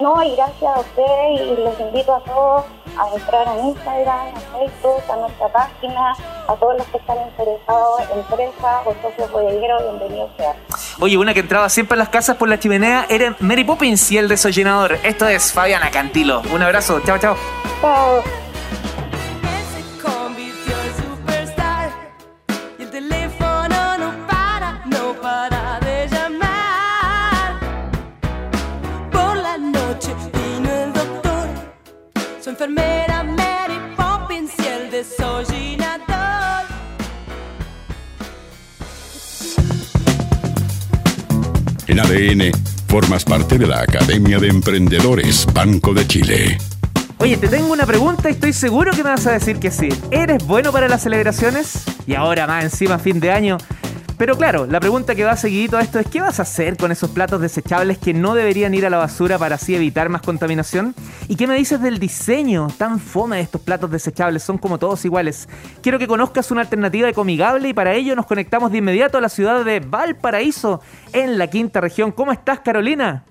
No, 0.00 0.22
y 0.22 0.36
gracias 0.36 0.76
a 0.76 0.80
ustedes 0.80 1.40
y 1.40 1.62
los 1.62 1.80
invito 1.80 2.14
a 2.14 2.20
todos 2.20 2.64
a 2.98 3.14
entrar 3.14 3.46
en 3.48 3.66
Instagram, 3.68 4.28
a 4.34 4.40
Facebook, 4.58 5.02
a 5.10 5.16
nuestra 5.16 5.48
página, 5.48 6.12
a 6.48 6.54
todos 6.54 6.78
los 6.78 6.86
que 6.88 6.98
están 6.98 7.16
interesados, 7.28 8.00
empresas 8.14 8.86
o 8.86 8.94
socios 9.02 9.30
bodegueros, 9.30 9.82
bienvenidos 9.82 10.30
sean. 10.36 10.56
Oye, 11.00 11.16
una 11.16 11.34
que 11.34 11.40
entraba 11.40 11.68
siempre 11.68 11.94
a 11.94 11.98
las 11.98 12.08
casas 12.08 12.36
por 12.36 12.48
la 12.48 12.58
chimenea 12.58 13.06
era 13.08 13.36
Mary 13.40 13.64
Poppins 13.64 14.10
y 14.12 14.18
el 14.18 14.28
desollenador. 14.28 14.98
Esto 15.02 15.28
es 15.28 15.52
Fabiana 15.52 15.90
Cantilo. 15.90 16.42
Un 16.52 16.62
abrazo, 16.62 17.00
chao, 17.04 17.18
chao. 17.18 17.36
Chao. 17.80 18.22
Formas 42.86 43.24
parte 43.24 43.58
de 43.58 43.66
la 43.66 43.80
Academia 43.80 44.38
de 44.38 44.48
Emprendedores 44.48 45.46
Banco 45.52 45.92
de 45.92 46.06
Chile. 46.06 46.58
Oye, 47.18 47.36
te 47.36 47.48
tengo 47.48 47.72
una 47.72 47.86
pregunta 47.86 48.28
y 48.28 48.32
estoy 48.32 48.52
seguro 48.52 48.92
que 48.92 49.02
me 49.02 49.10
vas 49.10 49.26
a 49.26 49.32
decir 49.32 49.58
que 49.58 49.70
sí. 49.70 49.88
¿Eres 50.10 50.46
bueno 50.46 50.70
para 50.70 50.86
las 50.86 51.02
celebraciones? 51.02 51.84
Y 52.06 52.14
ahora 52.14 52.46
más 52.46 52.64
encima 52.64 52.98
fin 52.98 53.20
de 53.20 53.32
año. 53.32 53.58
Pero 54.18 54.34
claro, 54.36 54.66
la 54.66 54.80
pregunta 54.80 55.14
que 55.14 55.24
va 55.24 55.32
a 55.32 55.36
seguir 55.36 55.68
todo 55.68 55.80
esto 55.80 55.98
es 55.98 56.06
¿qué 56.06 56.22
vas 56.22 56.38
a 56.38 56.42
hacer 56.42 56.78
con 56.78 56.90
esos 56.90 57.10
platos 57.10 57.38
desechables 57.40 57.98
que 57.98 58.14
no 58.14 58.34
deberían 58.34 58.72
ir 58.72 58.86
a 58.86 58.90
la 58.90 58.96
basura 58.96 59.38
para 59.38 59.56
así 59.56 59.74
evitar 59.74 60.08
más 60.08 60.22
contaminación? 60.22 60.94
¿Y 61.28 61.36
qué 61.36 61.46
me 61.46 61.54
dices 61.56 61.82
del 61.82 61.98
diseño 61.98 62.68
tan 62.78 62.98
fome 62.98 63.36
de 63.36 63.42
estos 63.42 63.60
platos 63.60 63.90
desechables? 63.90 64.42
Son 64.42 64.56
como 64.56 64.78
todos 64.78 65.04
iguales. 65.04 65.48
Quiero 65.82 65.98
que 65.98 66.06
conozcas 66.06 66.50
una 66.50 66.62
alternativa 66.62 67.10
ecomigable 67.10 67.68
y 67.68 67.74
para 67.74 67.92
ello 67.92 68.16
nos 68.16 68.24
conectamos 68.24 68.72
de 68.72 68.78
inmediato 68.78 69.18
a 69.18 69.20
la 69.20 69.28
ciudad 69.28 69.62
de 69.64 69.80
Valparaíso, 69.80 70.80
en 71.12 71.36
la 71.36 71.48
quinta 71.48 71.82
región. 71.82 72.10
¿Cómo 72.10 72.32
estás, 72.32 72.60
Carolina? 72.60 73.24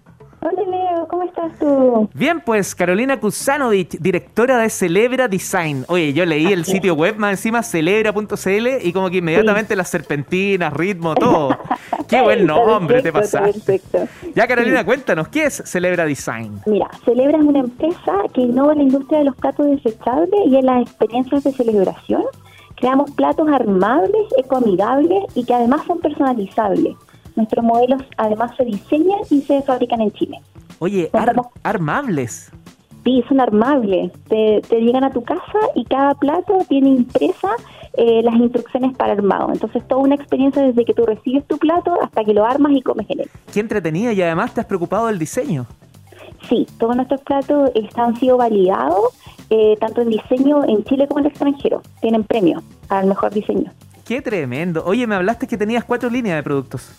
¿Cómo 1.07 1.23
estás 1.23 1.57
tú? 1.59 2.09
Bien, 2.13 2.41
pues 2.41 2.73
Carolina 2.75 3.19
Kusanovich, 3.19 3.97
directora 3.99 4.57
de 4.57 4.69
Celebra 4.69 5.27
Design. 5.27 5.85
Oye, 5.87 6.13
yo 6.13 6.25
leí 6.25 6.47
el 6.47 6.65
sitio 6.65 6.95
web 6.95 7.17
más 7.17 7.31
encima, 7.31 7.63
celebra.cl, 7.63 8.67
y 8.81 8.93
como 8.93 9.09
que 9.09 9.17
inmediatamente 9.17 9.75
las 9.75 9.89
serpentinas, 9.89 10.73
ritmo, 10.73 11.15
todo. 11.15 11.57
Qué 12.07 12.21
buen 12.21 12.45
nombre 12.45 13.01
te 13.01 13.11
pasaste. 13.11 13.79
Perfecto. 13.79 14.07
Ya, 14.35 14.47
Carolina, 14.47 14.85
cuéntanos, 14.85 15.27
¿qué 15.29 15.45
es 15.45 15.63
Celebra 15.65 16.05
Design? 16.05 16.61
Mira, 16.65 16.89
Celebra 17.03 17.37
es 17.37 17.43
una 17.43 17.59
empresa 17.59 18.13
que 18.33 18.41
innova 18.41 18.73
en 18.73 18.77
la 18.79 18.83
industria 18.83 19.19
de 19.19 19.25
los 19.25 19.35
platos 19.35 19.65
desechables 19.67 20.39
y 20.45 20.55
en 20.55 20.65
las 20.65 20.81
experiencias 20.83 21.43
de 21.43 21.51
celebración. 21.51 22.23
Creamos 22.75 23.11
platos 23.11 23.47
armables, 23.49 24.27
ecoamigables 24.37 25.23
y 25.33 25.45
que 25.45 25.53
además 25.53 25.81
son 25.87 25.99
personalizables. 25.99 26.95
Nuestros 27.35 27.65
modelos 27.65 28.01
además 28.17 28.51
se 28.57 28.65
diseñan 28.65 29.19
y 29.29 29.41
se 29.41 29.61
fabrican 29.63 30.01
en 30.01 30.11
Chile. 30.11 30.39
Oye, 30.79 31.09
ar- 31.13 31.35
armables. 31.63 32.51
Sí, 33.03 33.23
son 33.27 33.39
armables. 33.39 34.11
Te, 34.27 34.61
te 34.67 34.81
llegan 34.81 35.03
a 35.03 35.11
tu 35.11 35.23
casa 35.23 35.59
y 35.75 35.85
cada 35.85 36.15
plato 36.15 36.57
tiene 36.67 36.89
impresa 36.89 37.49
eh, 37.97 38.21
las 38.23 38.33
instrucciones 38.35 38.97
para 38.97 39.13
armado. 39.13 39.49
Entonces, 39.53 39.87
toda 39.87 40.01
una 40.01 40.15
experiencia 40.15 40.63
desde 40.63 40.83
que 40.85 40.93
tú 40.93 41.05
recibes 41.05 41.45
tu 41.47 41.57
plato 41.57 41.93
hasta 42.01 42.23
que 42.23 42.33
lo 42.33 42.45
armas 42.45 42.71
y 42.73 42.81
comes 42.81 43.07
en 43.09 43.21
él. 43.21 43.29
Qué 43.53 43.59
entretenida 43.59 44.11
y 44.11 44.21
además 44.21 44.53
te 44.53 44.61
has 44.61 44.65
preocupado 44.65 45.07
del 45.07 45.19
diseño. 45.19 45.67
Sí, 46.49 46.67
todos 46.79 46.95
nuestros 46.95 47.21
platos 47.21 47.71
están 47.75 48.15
sido 48.19 48.37
validados, 48.37 49.13
eh, 49.49 49.77
tanto 49.79 50.01
en 50.01 50.09
diseño 50.09 50.63
en 50.65 50.83
Chile 50.83 51.07
como 51.07 51.19
en 51.19 51.25
el 51.25 51.31
extranjero. 51.31 51.81
Tienen 52.01 52.23
premio 52.23 52.61
al 52.89 53.05
mejor 53.07 53.31
diseño. 53.33 53.71
Qué 54.03 54.21
tremendo. 54.21 54.83
Oye, 54.85 55.07
me 55.07 55.15
hablaste 55.15 55.47
que 55.47 55.57
tenías 55.57 55.83
cuatro 55.83 56.09
líneas 56.09 56.37
de 56.37 56.43
productos. 56.43 56.89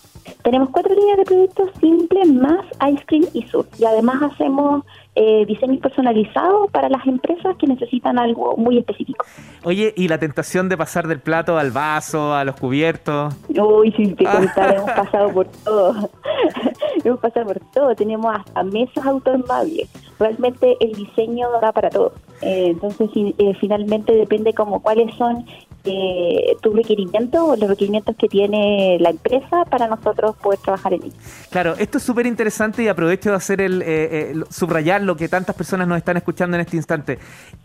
Tenemos 0.43 0.69
cuatro 0.69 0.93
líneas 0.93 1.17
de 1.17 1.25
productos 1.25 1.69
simples 1.79 2.31
más 2.31 2.65
ice 2.91 3.03
cream 3.05 3.25
y 3.33 3.43
sur. 3.43 3.65
Y 3.77 3.85
además 3.85 4.21
hacemos 4.21 4.83
eh, 5.15 5.45
diseños 5.47 5.79
personalizados 5.79 6.69
para 6.71 6.89
las 6.89 7.05
empresas 7.07 7.55
que 7.57 7.67
necesitan 7.67 8.19
algo 8.19 8.55
muy 8.55 8.77
específico. 8.77 9.25
Oye, 9.63 9.93
y 9.95 10.07
la 10.07 10.19
tentación 10.19 10.69
de 10.69 10.77
pasar 10.77 11.07
del 11.07 11.19
plato 11.19 11.57
al 11.57 11.71
vaso, 11.71 12.33
a 12.33 12.43
los 12.43 12.55
cubiertos. 12.55 13.33
Uy, 13.49 13.91
si 13.93 14.13
te 14.13 14.25
contara, 14.25 14.75
hemos 14.75 14.91
pasado 14.95 15.33
por 15.33 15.47
todo. 15.47 16.09
hemos 17.03 17.19
pasado 17.19 17.47
por 17.47 17.59
todo. 17.73 17.95
Tenemos 17.95 18.35
hasta 18.35 18.63
mesas 18.63 19.05
autoarmables. 19.05 19.89
Realmente 20.19 20.77
el 20.79 20.93
diseño 20.93 21.49
da 21.61 21.71
para 21.71 21.89
todo. 21.89 22.13
Eh, 22.41 22.67
entonces, 22.67 23.09
eh, 23.15 23.53
finalmente 23.59 24.13
depende 24.13 24.53
como 24.53 24.81
cuáles 24.81 25.13
son 25.15 25.45
eh, 25.87 26.57
tus 26.61 26.75
requerimientos 26.75 27.41
o 27.41 27.55
los 27.55 27.69
requerimientos 27.69 28.15
que 28.17 28.27
tiene 28.27 28.97
la 28.99 29.09
empresa 29.09 29.65
para 29.69 29.87
nosotros 29.87 30.35
poder 30.37 30.59
trabajar 30.59 30.93
en 30.93 31.03
ello. 31.03 31.15
Claro, 31.49 31.75
esto 31.77 31.97
es 31.97 32.03
súper 32.03 32.27
interesante 32.27 32.83
y 32.83 32.87
aprovecho 32.87 33.29
de 33.29 33.35
hacer 33.35 33.61
el, 33.61 33.81
eh, 33.81 33.85
eh, 33.87 34.35
subrayar 34.49 35.01
lo 35.01 35.15
que 35.15 35.29
tantas 35.29 35.55
personas 35.55 35.87
nos 35.87 35.97
están 35.97 36.17
escuchando 36.17 36.57
en 36.57 36.61
este 36.61 36.75
instante. 36.75 37.19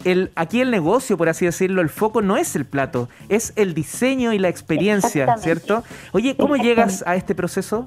El, 0.04 0.30
aquí 0.36 0.60
el 0.60 0.70
negocio, 0.70 1.18
por 1.18 1.28
así 1.28 1.44
decirlo, 1.44 1.82
el 1.82 1.88
foco 1.88 2.22
no 2.22 2.36
es 2.36 2.54
el 2.54 2.64
plato, 2.64 3.08
es 3.28 3.52
el 3.56 3.74
diseño 3.74 4.32
y 4.32 4.38
la 4.38 4.48
experiencia. 4.48 5.36
¿cierto? 5.38 5.82
Oye, 6.12 6.36
¿cómo 6.36 6.56
llegas 6.56 7.02
a 7.06 7.16
este 7.16 7.34
proceso? 7.34 7.84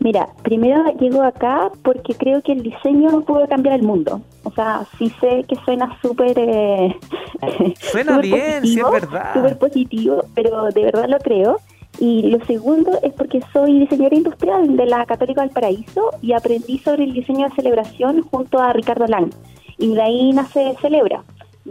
Mira, 0.00 0.28
primero 0.42 0.84
llego 0.98 1.22
acá 1.22 1.70
porque 1.82 2.14
creo 2.14 2.40
que 2.42 2.52
el 2.52 2.62
diseño 2.62 3.20
puede 3.22 3.46
cambiar 3.48 3.74
el 3.74 3.82
mundo. 3.82 4.22
O 4.44 4.50
sea, 4.50 4.86
sí 4.98 5.12
sé 5.20 5.44
que 5.46 5.56
suena 5.64 5.98
súper... 6.00 6.38
eh, 6.38 6.96
Suena 7.80 8.18
bien, 8.18 8.64
sí 8.64 8.80
es 8.80 8.90
verdad. 8.90 9.34
Súper 9.34 9.58
positivo, 9.58 10.24
pero 10.34 10.68
de 10.68 10.84
verdad 10.84 11.08
lo 11.08 11.18
creo. 11.18 11.58
Y 11.98 12.22
lo 12.30 12.42
segundo 12.46 12.98
es 13.02 13.12
porque 13.12 13.42
soy 13.52 13.80
diseñadora 13.80 14.16
industrial 14.16 14.76
de 14.76 14.86
la 14.86 15.04
Católica 15.04 15.42
del 15.42 15.50
Paraíso 15.50 16.12
y 16.22 16.32
aprendí 16.32 16.78
sobre 16.78 17.04
el 17.04 17.12
diseño 17.12 17.48
de 17.48 17.54
celebración 17.54 18.22
junto 18.22 18.58
a 18.58 18.72
Ricardo 18.72 19.06
Lang. 19.06 19.30
Y 19.76 19.94
de 19.94 20.02
ahí 20.02 20.32
nace 20.32 20.76
Celebra, 20.80 21.24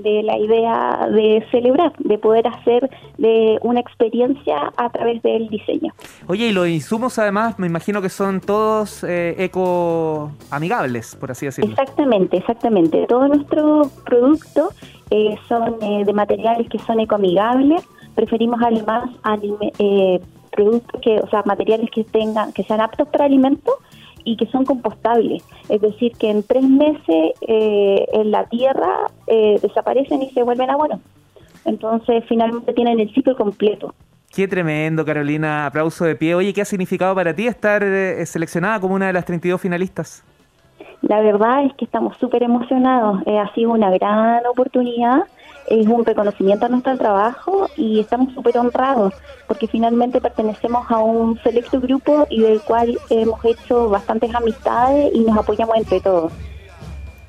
de 0.04 0.24
la 0.24 0.38
idea 0.38 1.08
de 1.12 1.46
celebrar, 1.52 1.94
de 2.00 2.18
poder 2.18 2.48
hacer 2.48 2.90
de 3.18 3.58
una 3.62 3.80
experiencia 3.80 4.72
a 4.78 4.90
través 4.90 5.22
del 5.24 5.48
diseño. 5.50 5.94
Oye, 6.28 6.48
y 6.48 6.52
los 6.52 6.68
insumos 6.68 7.18
además 7.20 7.58
me 7.60 7.68
imagino 7.68 8.02
que 8.02 8.10
son 8.10 8.42
todos 8.42 9.04
eh, 9.04 9.36
eco 9.38 10.32
amigables, 10.52 11.16
por 11.16 11.32
así 11.32 11.46
decirlo. 11.46 11.72
Exactamente, 11.72 12.38
exactamente. 12.38 13.06
Todos 13.08 13.30
nuestros 13.30 13.88
productos 14.06 14.76
eh, 15.12 15.36
son 15.48 15.76
eh, 15.82 16.04
de 16.06 16.14
materiales 16.14 16.68
que 16.70 16.80
son 16.80 17.00
ecoamigables. 17.00 17.88
Preferimos 18.16 18.60
además 18.64 19.10
alime- 19.24 19.72
eh, 19.80 20.20
productos 20.52 21.00
que, 21.02 21.20
o 21.20 21.30
sea, 21.30 21.44
materiales 21.46 21.90
que 21.92 22.04
tengan, 22.04 22.52
que 22.54 22.64
sean 22.64 22.82
aptos 22.82 23.08
para 23.10 23.26
alimentos 23.26 23.74
y 24.30 24.36
que 24.36 24.46
son 24.48 24.66
compostables. 24.66 25.44
Es 25.70 25.82
decir, 25.82 26.12
que 26.18 26.30
en 26.30 26.44
tres 26.44 26.64
meses 26.64 27.34
eh, 27.48 28.06
en 28.14 28.32
la 28.32 28.46
tierra 28.46 29.10
eh, 29.28 29.60
desaparecen 29.62 30.22
y 30.22 30.30
se 30.30 30.44
vuelven 30.44 30.70
abono. 30.70 31.00
Entonces, 31.66 32.24
finalmente 32.28 32.74
tienen 32.74 33.00
el 33.00 33.14
ciclo 33.14 33.36
completo. 33.36 33.94
Qué 34.34 34.48
tremendo, 34.48 35.04
Carolina. 35.04 35.66
Aplauso 35.66 36.06
de 36.06 36.16
pie. 36.16 36.36
Oye, 36.36 36.54
¿qué 36.54 36.62
ha 36.62 36.66
significado 36.66 37.16
para 37.16 37.34
ti 37.34 37.48
estar 37.48 37.84
eh, 37.84 38.24
seleccionada 38.26 38.80
como 38.80 38.94
una 38.96 39.08
de 39.08 39.14
las 39.14 39.26
32 39.26 39.60
finalistas? 39.60 40.24
La 41.02 41.22
verdad 41.22 41.66
es 41.66 41.74
que 41.76 41.86
estamos 41.86 42.16
súper 42.18 42.44
emocionados. 42.44 43.22
Eh, 43.26 43.40
ha 43.40 43.52
sido 43.54 43.72
una 43.72 43.90
gran 43.90 44.46
oportunidad, 44.46 45.24
es 45.70 45.88
un 45.88 46.04
reconocimiento 46.04 46.66
a 46.66 46.70
nuestro 46.70 46.98
trabajo 46.98 47.70
y 47.78 48.00
estamos 48.00 48.34
súper 48.34 48.58
honrados 48.58 49.14
porque 49.48 49.68
finalmente 49.68 50.20
pertenecemos 50.20 50.90
a 50.90 50.98
un 50.98 51.40
selecto 51.42 51.80
grupo 51.80 52.28
y 52.30 52.42
del 52.42 52.62
cual 52.62 52.98
hemos 53.10 53.44
hecho 53.46 53.90
bastantes 53.90 54.34
amistades 54.34 55.12
y 55.14 55.22
nos 55.22 55.38
apoyamos 55.38 55.78
entre 55.78 56.02
todos. 56.02 56.32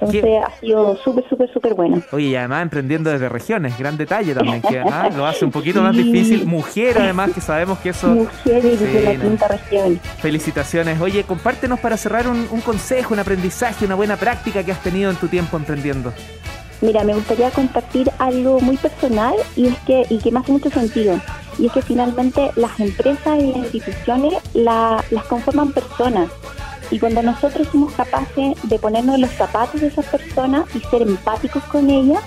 Entonces 0.01 0.23
¿Qué? 0.23 0.39
ha 0.39 0.59
sido 0.59 0.97
súper, 0.97 1.29
súper, 1.29 1.53
súper 1.53 1.75
bueno. 1.75 2.01
Oye, 2.13 2.29
y 2.29 2.37
además 2.37 2.63
emprendiendo 2.63 3.11
desde 3.11 3.29
regiones, 3.29 3.79
gran 3.79 3.99
detalle 3.99 4.35
también, 4.35 4.63
que 4.63 4.79
ah, 4.79 5.11
lo 5.15 5.27
hace 5.27 5.45
un 5.45 5.51
poquito 5.51 5.83
más 5.83 5.95
difícil. 5.95 6.47
Mujer, 6.47 6.97
además, 6.99 7.33
que 7.35 7.43
sabemos 7.43 7.79
que 7.81 7.91
eso... 7.91 8.27
Sí, 8.43 8.51
la 8.51 9.13
no. 9.13 9.21
quinta 9.21 9.49
región. 9.49 10.01
Felicitaciones. 10.21 10.99
Oye, 11.03 11.25
compártenos 11.25 11.81
para 11.81 11.99
cerrar 11.99 12.29
un, 12.29 12.49
un 12.51 12.63
consejo, 12.63 13.13
un 13.13 13.21
aprendizaje, 13.21 13.85
una 13.85 13.95
buena 13.95 14.17
práctica 14.17 14.65
que 14.65 14.73
has 14.73 14.83
tenido 14.83 15.11
en 15.11 15.19
tu 15.19 15.29
tiempo 15.29 15.59
emprendiendo. 15.59 16.15
Mira, 16.81 17.05
me 17.05 17.15
gustaría 17.15 17.51
compartir 17.51 18.11
algo 18.19 18.59
muy 18.61 18.77
personal 18.79 19.35
y 19.55 19.67
es 19.67 19.79
que 19.81 20.07
y 20.09 20.19
que 20.19 20.31
me 20.31 20.41
hace 20.41 20.53
mucho 20.53 20.71
sentido. 20.71 21.21
Y 21.59 21.67
es 21.67 21.73
que 21.73 21.83
finalmente 21.83 22.51
las 22.57 22.81
empresas 22.81 23.39
y 23.39 23.49
las 23.53 23.57
instituciones 23.75 24.35
la- 24.55 25.05
las 25.11 25.25
conforman 25.25 25.73
personas. 25.73 26.31
Y 26.91 26.99
cuando 26.99 27.23
nosotros 27.23 27.69
somos 27.71 27.93
capaces 27.93 28.57
de 28.63 28.79
ponernos 28.79 29.19
los 29.19 29.31
zapatos 29.31 29.81
de 29.81 29.89
esas 29.89 30.07
personas 30.07 30.65
y 30.75 30.81
ser 30.81 31.03
empáticos 31.03 31.63
con 31.65 31.89
ellas, 31.91 32.23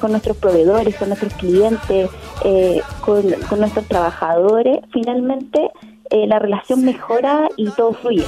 con 0.00 0.10
nuestros 0.12 0.36
proveedores, 0.38 0.96
con 0.96 1.08
nuestros 1.08 1.34
clientes, 1.34 2.08
eh, 2.44 2.80
con, 3.02 3.22
con 3.48 3.60
nuestros 3.60 3.86
trabajadores, 3.86 4.80
finalmente 4.92 5.70
eh, 6.10 6.26
la 6.26 6.38
relación 6.38 6.84
mejora 6.84 7.48
y 7.56 7.68
todo 7.70 7.92
fluye. 7.92 8.24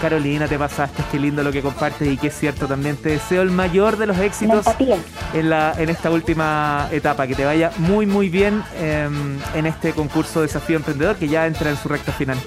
Carolina, 0.00 0.48
te 0.48 0.58
pasaste, 0.58 1.02
qué 1.10 1.18
lindo 1.18 1.42
lo 1.42 1.52
que 1.52 1.60
compartes 1.62 2.08
y 2.08 2.16
que 2.16 2.28
es 2.28 2.38
cierto 2.38 2.66
también. 2.66 2.96
Te 2.96 3.10
deseo 3.10 3.42
el 3.42 3.50
mayor 3.50 3.96
de 3.96 4.06
los 4.06 4.18
éxitos 4.18 4.66
en, 5.34 5.50
la, 5.50 5.74
en 5.76 5.88
esta 5.90 6.10
última 6.10 6.88
etapa. 6.90 7.26
Que 7.26 7.34
te 7.34 7.44
vaya 7.44 7.70
muy, 7.78 8.06
muy 8.06 8.28
bien 8.28 8.62
eh, 8.76 9.08
en 9.54 9.66
este 9.66 9.92
concurso 9.92 10.40
Desafío 10.42 10.76
Emprendedor 10.76 11.16
que 11.16 11.28
ya 11.28 11.46
entra 11.46 11.70
en 11.70 11.76
su 11.76 11.88
recta 11.88 12.12
final. 12.12 12.38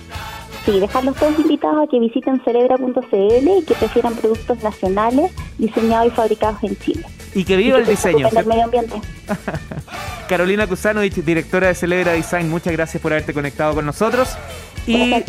Sí, 0.66 0.80
dejarlos 0.80 1.16
todos 1.18 1.38
invitados 1.39 1.84
a 1.84 1.88
que 1.92 2.00
visiten 2.00 2.42
cerebra.cl 2.44 3.48
y 3.60 3.63
que 3.66 3.76
prefieran 3.76 4.16
productos 4.16 4.63
nacionales 4.63 5.32
diseñados 5.58 6.08
y 6.08 6.10
fabricados 6.12 6.63
en 6.63 6.78
Chile. 6.78 7.06
Y 7.36 7.44
que 7.44 7.58
viva 7.58 7.78
Y 7.80 7.82
el 7.82 7.88
diseño. 7.88 8.30
del 8.30 8.46
medio 8.46 8.63
ambiente. 8.63 8.96
Carolina 10.30 10.66
Kusanovich, 10.68 11.16
directora 11.16 11.68
de 11.68 11.76
Celebra 11.76 12.13
Design, 12.13 12.50
muchas 12.50 12.72
gracias 12.74 13.02
por 13.02 13.12
haberte 13.12 13.34
conectado 13.34 13.76
con 13.76 13.86
nosotros. 13.86 14.38
Y, 14.86 15.24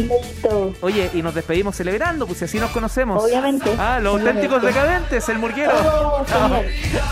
oye, 0.80 1.10
y 1.14 1.22
nos 1.22 1.34
despedimos 1.34 1.76
celebrando, 1.76 2.26
pues 2.26 2.38
si 2.38 2.44
así 2.44 2.58
nos 2.58 2.70
conocemos. 2.70 3.22
Obviamente. 3.22 3.70
Ah, 3.78 4.00
los 4.00 4.20
auténticos 4.20 4.62
decadentes, 4.62 5.28
el 5.28 5.38
murguero. 5.38 5.72
Oh, 5.74 6.24
chao. 6.26 6.62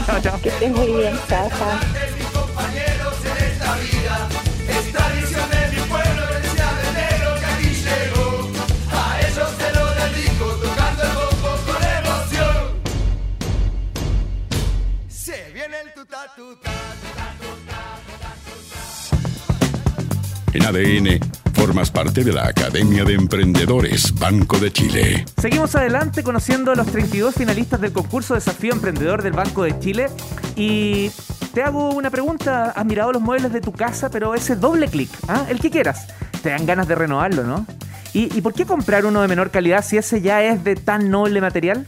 chao. 0.06 0.20
chao, 0.20 0.40
Que 0.40 0.48
estés 0.48 0.70
muy 0.70 0.86
bien, 0.88 1.18
chao, 1.28 1.48
chao. 1.50 1.78
En 20.54 20.66
ADN 20.66 21.41
formas 21.66 21.92
parte 21.92 22.24
de 22.24 22.32
la 22.32 22.48
Academia 22.48 23.04
de 23.04 23.14
Emprendedores 23.14 24.12
Banco 24.18 24.58
de 24.58 24.72
Chile. 24.72 25.24
Seguimos 25.40 25.76
adelante 25.76 26.24
conociendo 26.24 26.72
a 26.72 26.74
los 26.74 26.88
32 26.88 27.36
finalistas 27.36 27.80
del 27.80 27.92
concurso 27.92 28.34
Desafío 28.34 28.72
Emprendedor 28.72 29.22
del 29.22 29.32
Banco 29.32 29.62
de 29.62 29.78
Chile. 29.78 30.08
Y 30.56 31.12
te 31.54 31.62
hago 31.62 31.90
una 31.90 32.10
pregunta. 32.10 32.72
¿Has 32.74 32.84
mirado 32.84 33.12
los 33.12 33.22
muebles 33.22 33.52
de 33.52 33.60
tu 33.60 33.70
casa, 33.70 34.10
pero 34.10 34.34
ese 34.34 34.56
doble 34.56 34.88
clic, 34.88 35.08
¿ah? 35.28 35.46
el 35.48 35.60
que 35.60 35.70
quieras? 35.70 36.08
Te 36.42 36.50
dan 36.50 36.66
ganas 36.66 36.88
de 36.88 36.96
renovarlo, 36.96 37.44
¿no? 37.44 37.64
¿Y, 38.12 38.36
¿Y 38.36 38.40
por 38.40 38.54
qué 38.54 38.66
comprar 38.66 39.06
uno 39.06 39.22
de 39.22 39.28
menor 39.28 39.52
calidad 39.52 39.84
si 39.84 39.96
ese 39.96 40.20
ya 40.20 40.42
es 40.42 40.64
de 40.64 40.74
tan 40.74 41.12
noble 41.12 41.40
material? 41.40 41.86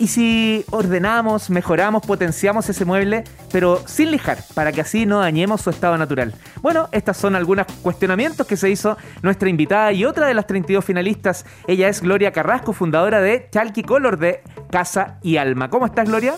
Y 0.00 0.06
si 0.06 0.64
ordenamos, 0.70 1.50
mejoramos, 1.50 2.00
potenciamos 2.06 2.66
ese 2.70 2.86
mueble, 2.86 3.22
pero 3.52 3.86
sin 3.86 4.10
lijar, 4.10 4.38
para 4.54 4.72
que 4.72 4.80
así 4.80 5.04
no 5.04 5.18
dañemos 5.18 5.60
su 5.60 5.68
estado 5.68 5.98
natural. 5.98 6.32
Bueno, 6.62 6.88
estas 6.90 7.18
son 7.18 7.36
algunos 7.36 7.66
cuestionamientos 7.82 8.46
que 8.46 8.56
se 8.56 8.70
hizo 8.70 8.96
nuestra 9.20 9.50
invitada 9.50 9.92
y 9.92 10.06
otra 10.06 10.26
de 10.26 10.32
las 10.32 10.46
32 10.46 10.82
finalistas. 10.82 11.44
Ella 11.66 11.88
es 11.88 12.00
Gloria 12.00 12.32
Carrasco, 12.32 12.72
fundadora 12.72 13.20
de 13.20 13.48
Chalky 13.52 13.82
Color 13.82 14.18
de 14.18 14.42
Casa 14.70 15.18
y 15.20 15.36
Alma. 15.36 15.68
¿Cómo 15.68 15.84
estás, 15.84 16.08
Gloria? 16.08 16.36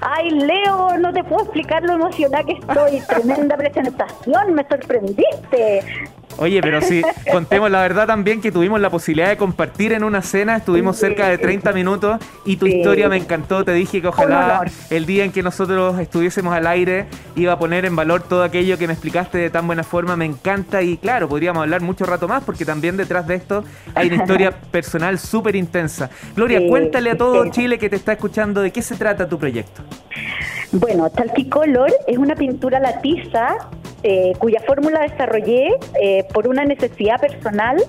Ay, 0.00 0.30
Leo, 0.30 0.96
no 0.98 1.12
te 1.12 1.24
puedo 1.24 1.44
explicar 1.44 1.82
lo 1.82 1.94
emocionada 1.94 2.44
que 2.44 2.52
estoy. 2.52 3.00
Tremenda 3.08 3.56
presentación, 3.56 4.54
me 4.54 4.66
sorprendiste. 4.68 5.82
Oye, 6.38 6.60
pero 6.62 6.80
sí, 6.80 7.02
contemos 7.32 7.70
la 7.70 7.82
verdad 7.82 8.06
también 8.06 8.40
que 8.40 8.52
tuvimos 8.52 8.80
la 8.80 8.90
posibilidad 8.90 9.28
de 9.28 9.36
compartir 9.36 9.92
en 9.92 10.04
una 10.04 10.22
cena, 10.22 10.56
estuvimos 10.56 10.96
cerca 10.96 11.28
de 11.28 11.38
30 11.38 11.72
minutos 11.72 12.20
y 12.44 12.56
tu 12.56 12.66
historia 12.66 13.08
me 13.08 13.16
encantó, 13.16 13.64
te 13.64 13.72
dije 13.72 14.00
que 14.00 14.08
ojalá 14.08 14.64
el 14.90 15.04
día 15.04 15.24
en 15.24 15.32
que 15.32 15.42
nosotros 15.42 15.98
estuviésemos 15.98 16.54
al 16.54 16.66
aire 16.68 17.06
iba 17.34 17.52
a 17.52 17.58
poner 17.58 17.84
en 17.84 17.96
valor 17.96 18.22
todo 18.22 18.44
aquello 18.44 18.78
que 18.78 18.86
me 18.86 18.92
explicaste 18.92 19.38
de 19.38 19.50
tan 19.50 19.66
buena 19.66 19.82
forma, 19.82 20.16
me 20.16 20.26
encanta 20.26 20.80
y 20.82 20.96
claro, 20.96 21.28
podríamos 21.28 21.62
hablar 21.62 21.80
mucho 21.80 22.04
rato 22.06 22.28
más 22.28 22.44
porque 22.44 22.64
también 22.64 22.96
detrás 22.96 23.26
de 23.26 23.34
esto 23.34 23.64
hay 23.94 24.06
una 24.06 24.16
historia 24.16 24.52
personal 24.70 25.18
súper 25.18 25.56
intensa. 25.56 26.08
Gloria, 26.36 26.60
cuéntale 26.68 27.10
a 27.10 27.16
todo 27.16 27.50
Chile 27.50 27.78
que 27.78 27.90
te 27.90 27.96
está 27.96 28.12
escuchando 28.12 28.62
de 28.62 28.70
qué 28.70 28.82
se 28.82 28.94
trata 28.94 29.28
tu 29.28 29.38
proyecto. 29.38 29.67
Bueno, 30.72 31.08
Talkicolor 31.10 31.90
es 32.06 32.18
una 32.18 32.34
pintura 32.34 32.78
latiza 32.78 33.56
eh, 34.02 34.32
cuya 34.38 34.60
fórmula 34.60 35.00
desarrollé 35.00 35.70
eh, 36.00 36.24
por 36.32 36.46
una 36.46 36.64
necesidad 36.64 37.20
personal 37.20 37.82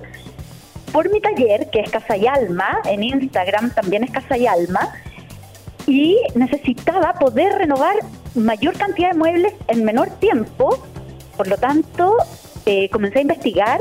por 0.91 1.11
mi 1.11 1.21
taller, 1.21 1.69
que 1.69 1.81
es 1.81 1.91
Casa 1.91 2.17
y 2.17 2.25
Alma, 2.25 2.79
en 2.85 3.03
Instagram 3.03 3.71
también 3.75 4.03
es 4.03 4.11
Casa 4.11 4.37
y 4.37 4.47
Alma, 4.47 4.91
y 5.85 6.17
necesitaba 6.35 7.13
poder 7.13 7.53
renovar 7.53 7.95
mayor 8.33 8.75
cantidad 8.77 9.11
de 9.11 9.17
muebles 9.17 9.53
en 9.67 9.83
menor 9.83 10.09
tiempo, 10.19 10.83
por 11.37 11.47
lo 11.47 11.57
tanto 11.57 12.17
eh, 12.65 12.89
comencé 12.89 13.19
a 13.19 13.21
investigar 13.21 13.79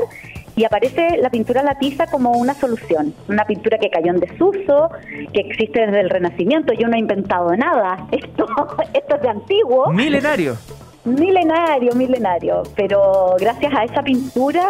y 0.59 0.65
aparece 0.65 1.15
la 1.21 1.29
pintura 1.29 1.63
latiza 1.63 2.07
como 2.07 2.31
una 2.31 2.53
solución, 2.53 3.13
una 3.29 3.45
pintura 3.45 3.77
que 3.77 3.89
cayó 3.89 4.11
en 4.11 4.19
desuso, 4.19 4.89
que 5.33 5.39
existe 5.39 5.85
desde 5.85 6.01
el 6.01 6.09
Renacimiento, 6.09 6.73
yo 6.73 6.89
no 6.89 6.97
he 6.97 6.99
inventado 6.99 7.55
nada, 7.55 8.05
esto, 8.11 8.45
esto 8.93 9.15
es 9.15 9.21
de 9.21 9.29
antiguo. 9.29 9.89
Milenario 9.93 10.57
milenario, 11.05 11.95
milenario, 11.95 12.63
pero 12.75 13.35
gracias 13.39 13.73
a 13.73 13.85
esa 13.85 14.03
pintura 14.03 14.67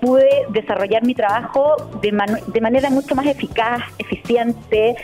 pude 0.00 0.28
desarrollar 0.48 1.04
mi 1.04 1.14
trabajo 1.14 1.76
de, 2.02 2.12
de, 2.48 2.60
manera 2.60 2.90
mucho 2.90 3.14
más 3.14 3.24
eficaz, 3.24 3.80
eficiente 3.96 4.96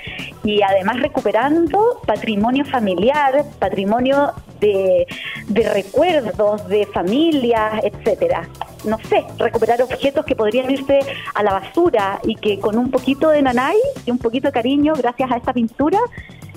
y 0.43 0.61
además 0.63 1.01
recuperando 1.01 2.01
patrimonio 2.05 2.65
familiar, 2.65 3.45
patrimonio 3.61 4.33
de, 4.61 5.07
de 5.47 5.69
recuerdos, 5.73 6.67
de 6.69 6.85
familias, 6.87 7.85
etcétera. 7.85 8.49
No 8.87 8.99
sé, 9.09 9.25
recuperar 9.39 9.83
objetos 9.83 10.25
que 10.25 10.37
podrían 10.37 10.71
irse 10.71 11.01
a 11.35 11.43
la 11.43 11.53
basura 11.53 12.21
y 12.25 12.37
que 12.37 12.59
con 12.61 12.79
un 12.79 12.91
poquito 12.91 13.31
de 13.31 13.43
nanay 13.43 13.77
y 14.05 14.11
un 14.11 14.19
poquito 14.19 14.49
de 14.49 14.53
cariño, 14.53 14.95
gracias 14.95 15.31
a 15.31 15.37
esta 15.37 15.53
pintura, 15.53 15.99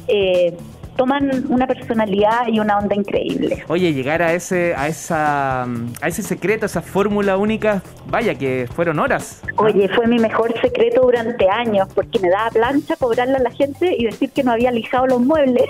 eh, 0.08 0.56
toman 1.00 1.46
una 1.50 1.66
personalidad 1.66 2.50
y 2.50 2.60
una 2.60 2.78
onda 2.78 2.94
increíble. 2.94 3.64
Oye, 3.70 3.94
llegar 3.94 4.22
a 4.22 4.34
ese, 4.34 4.76
a 4.76 4.90
esa, 4.90 5.64
a 5.64 6.08
ese 6.08 6.22
secreto, 6.22 6.66
esa 6.66 6.82
fórmula 6.82 7.38
única, 7.38 7.82
vaya 8.08 8.36
que 8.36 8.68
fueron 8.76 9.00
horas. 9.00 9.42
Oye, 9.56 9.88
fue 9.88 10.08
mi 10.08 10.20
mejor 10.20 10.54
secreto 10.60 11.04
durante 11.04 11.50
años, 11.50 11.88
porque 11.96 12.20
me 12.20 12.30
daba 12.30 12.50
plancha 12.50 12.98
cobrarle 12.98 13.38
a 13.38 13.40
la 13.40 13.52
gente 13.52 13.96
y 13.98 14.08
decir 14.08 14.32
que 14.32 14.44
no 14.44 14.52
había 14.52 14.72
lijado 14.72 15.08
los 15.08 15.22
muebles. 15.22 15.70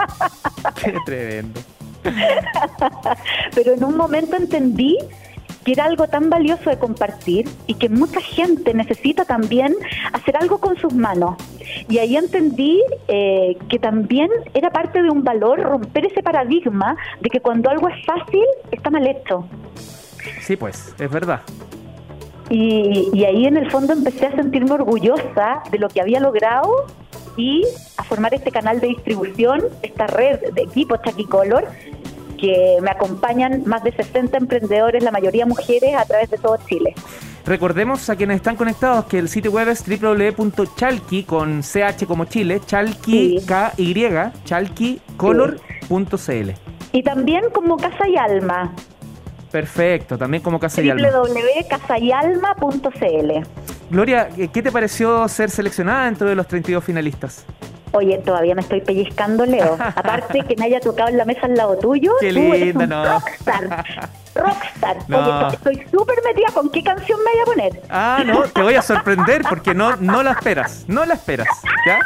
Qué 0.82 0.96
tremendo. 1.06 1.60
Pero 3.54 3.74
en 3.74 3.84
un 3.84 3.96
momento 3.96 4.34
entendí 4.34 4.98
que 5.64 5.72
era 5.72 5.84
algo 5.84 6.08
tan 6.08 6.30
valioso 6.30 6.70
de 6.70 6.78
compartir 6.78 7.48
y 7.66 7.74
que 7.74 7.88
mucha 7.88 8.20
gente 8.20 8.74
necesita 8.74 9.24
también 9.24 9.74
hacer 10.12 10.36
algo 10.36 10.58
con 10.58 10.76
sus 10.76 10.94
manos. 10.94 11.36
Y 11.88 11.98
ahí 11.98 12.16
entendí 12.16 12.82
eh, 13.08 13.56
que 13.68 13.78
también 13.78 14.30
era 14.54 14.70
parte 14.70 15.02
de 15.02 15.10
un 15.10 15.22
valor 15.22 15.60
romper 15.60 16.06
ese 16.06 16.22
paradigma 16.22 16.96
de 17.20 17.30
que 17.30 17.40
cuando 17.40 17.70
algo 17.70 17.88
es 17.88 18.04
fácil 18.04 18.44
está 18.70 18.90
mal 18.90 19.06
hecho. 19.06 19.46
Sí, 20.40 20.56
pues, 20.56 20.94
es 20.98 21.10
verdad. 21.10 21.40
Y, 22.48 23.08
y 23.12 23.24
ahí 23.24 23.46
en 23.46 23.56
el 23.56 23.70
fondo 23.70 23.92
empecé 23.92 24.26
a 24.26 24.32
sentirme 24.32 24.72
orgullosa 24.72 25.62
de 25.70 25.78
lo 25.78 25.88
que 25.88 26.00
había 26.00 26.18
logrado 26.18 26.86
y 27.36 27.64
a 27.96 28.02
formar 28.02 28.34
este 28.34 28.50
canal 28.50 28.80
de 28.80 28.88
distribución, 28.88 29.62
esta 29.82 30.06
red 30.08 30.40
de 30.52 30.62
equipos 30.62 31.00
Chaquicolor, 31.02 31.68
que 32.40 32.78
me 32.80 32.90
acompañan 32.90 33.64
más 33.66 33.84
de 33.84 33.92
60 33.92 34.38
emprendedores, 34.38 35.02
la 35.02 35.10
mayoría 35.10 35.44
mujeres, 35.46 35.94
a 35.94 36.04
través 36.04 36.30
de 36.30 36.38
todo 36.38 36.56
Chile. 36.68 36.94
Recordemos 37.44 38.08
a 38.10 38.16
quienes 38.16 38.36
están 38.36 38.56
conectados 38.56 39.04
que 39.06 39.18
el 39.18 39.28
sitio 39.28 39.50
web 39.50 39.68
es 39.68 39.84
www.chalki 39.86 41.24
con 41.24 41.62
ch 41.62 42.06
como 42.06 42.26
Chile, 42.26 42.60
chalki 42.64 43.40
k 43.46 43.72
y 43.76 43.92
chalkicolor.cl. 44.44 46.50
Y 46.92 47.02
también 47.02 47.44
como 47.52 47.76
Casa 47.76 48.08
y 48.08 48.16
Alma. 48.16 48.72
Perfecto, 49.50 50.16
también 50.16 50.42
como 50.42 50.60
Casa 50.60 50.80
y 50.82 50.90
Alma. 50.90 51.10
www.casayalma.cl. 51.10 53.32
Gloria, 53.90 54.28
¿qué 54.28 54.62
te 54.62 54.70
pareció 54.70 55.26
ser 55.28 55.50
seleccionada 55.50 56.04
dentro 56.04 56.28
de 56.28 56.36
los 56.36 56.46
32 56.46 56.84
finalistas? 56.84 57.44
Oye, 57.92 58.18
todavía 58.18 58.54
me 58.54 58.60
estoy 58.60 58.80
pellizcando, 58.80 59.44
Leo. 59.46 59.76
Aparte 59.96 60.42
que 60.42 60.56
me 60.56 60.66
haya 60.66 60.80
tocado 60.80 61.08
en 61.08 61.16
la 61.16 61.24
mesa 61.24 61.40
al 61.46 61.54
lado 61.56 61.76
tuyo, 61.78 62.12
Qué 62.20 62.32
tú 62.32 62.54
eres 62.54 62.74
un 62.76 62.88
no. 62.88 63.04
rockstar. 63.04 63.84
Rockstar. 64.34 64.98
Oye, 65.08 65.54
estoy 65.54 65.86
súper 65.90 66.18
metida 66.24 66.52
con 66.52 66.70
qué 66.70 66.82
canción 66.82 67.18
me 67.18 67.30
voy 67.32 67.40
a 67.40 67.44
poner. 67.44 67.82
Ah, 67.90 68.22
no, 68.24 68.42
te 68.44 68.62
voy 68.62 68.74
a 68.74 68.82
sorprender 68.82 69.42
porque 69.48 69.74
no, 69.74 69.96
no 69.96 70.22
la 70.22 70.32
esperas, 70.32 70.84
no 70.86 71.04
la 71.04 71.14
esperas. 71.14 71.48
¿ya? 71.86 71.98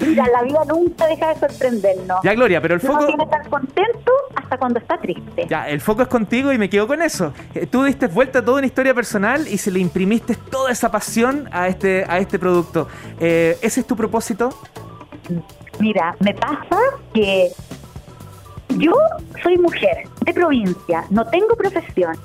Mira, 0.00 0.26
la 0.28 0.42
vida 0.42 0.60
nunca 0.68 1.06
deja 1.06 1.34
de 1.34 1.40
sorprendernos. 1.40 2.20
Ya, 2.22 2.34
Gloria, 2.34 2.60
pero 2.60 2.74
el 2.74 2.80
foco... 2.80 2.98
Uno 2.98 3.06
tiene 3.06 3.28
que 3.28 3.36
estar 3.36 3.48
contento 3.48 4.12
hasta 4.36 4.58
cuando 4.58 4.78
está 4.78 4.98
triste. 4.98 5.46
Ya, 5.48 5.68
el 5.68 5.80
foco 5.80 6.02
es 6.02 6.08
contigo 6.08 6.52
y 6.52 6.58
me 6.58 6.68
quedo 6.68 6.86
con 6.86 7.02
eso. 7.02 7.32
Eh, 7.54 7.66
tú 7.66 7.84
diste 7.84 8.06
vuelta 8.06 8.40
a 8.40 8.44
toda 8.44 8.58
una 8.58 8.66
historia 8.66 8.94
personal 8.94 9.46
y 9.48 9.58
se 9.58 9.70
le 9.70 9.80
imprimiste 9.80 10.36
toda 10.36 10.70
esa 10.70 10.90
pasión 10.90 11.48
a 11.52 11.68
este, 11.68 12.04
a 12.08 12.18
este 12.18 12.38
producto. 12.38 12.88
Eh, 13.20 13.58
¿Ese 13.62 13.80
es 13.80 13.86
tu 13.86 13.96
propósito? 13.96 14.50
Mira, 15.78 16.14
me 16.20 16.34
pasa 16.34 16.78
que 17.12 17.50
yo 18.76 18.92
soy 19.42 19.58
mujer 19.58 20.04
de 20.24 20.32
provincia, 20.32 21.04
no 21.10 21.26
tengo 21.26 21.56
profesión, 21.56 22.16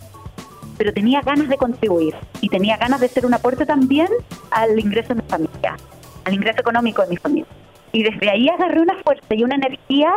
pero 0.77 0.93
tenía 0.93 1.21
ganas 1.21 1.49
de 1.49 1.57
contribuir 1.57 2.15
y 2.41 2.49
tenía 2.49 2.77
ganas 2.77 2.99
de 2.99 3.07
hacer 3.07 3.25
un 3.25 3.33
aporte 3.33 3.65
también 3.65 4.07
al 4.51 4.79
ingreso 4.79 5.09
de 5.09 5.21
mi 5.21 5.27
familia, 5.29 5.75
al 6.23 6.33
ingreso 6.33 6.62
económico 6.62 7.01
de 7.01 7.09
mi 7.09 7.17
familia. 7.17 7.47
Y 7.91 8.03
desde 8.03 8.29
ahí 8.29 8.47
agarré 8.49 8.81
una 8.81 8.95
fuerza 9.03 9.35
y 9.35 9.43
una 9.43 9.55
energía 9.55 10.13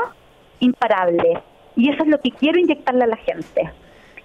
imparable. 0.61 1.43
Y 1.75 1.89
eso 1.89 2.03
es 2.03 2.09
lo 2.09 2.21
que 2.21 2.31
quiero 2.31 2.59
inyectarle 2.59 3.05
a 3.05 3.09
la 3.09 3.17
gente. 3.17 3.71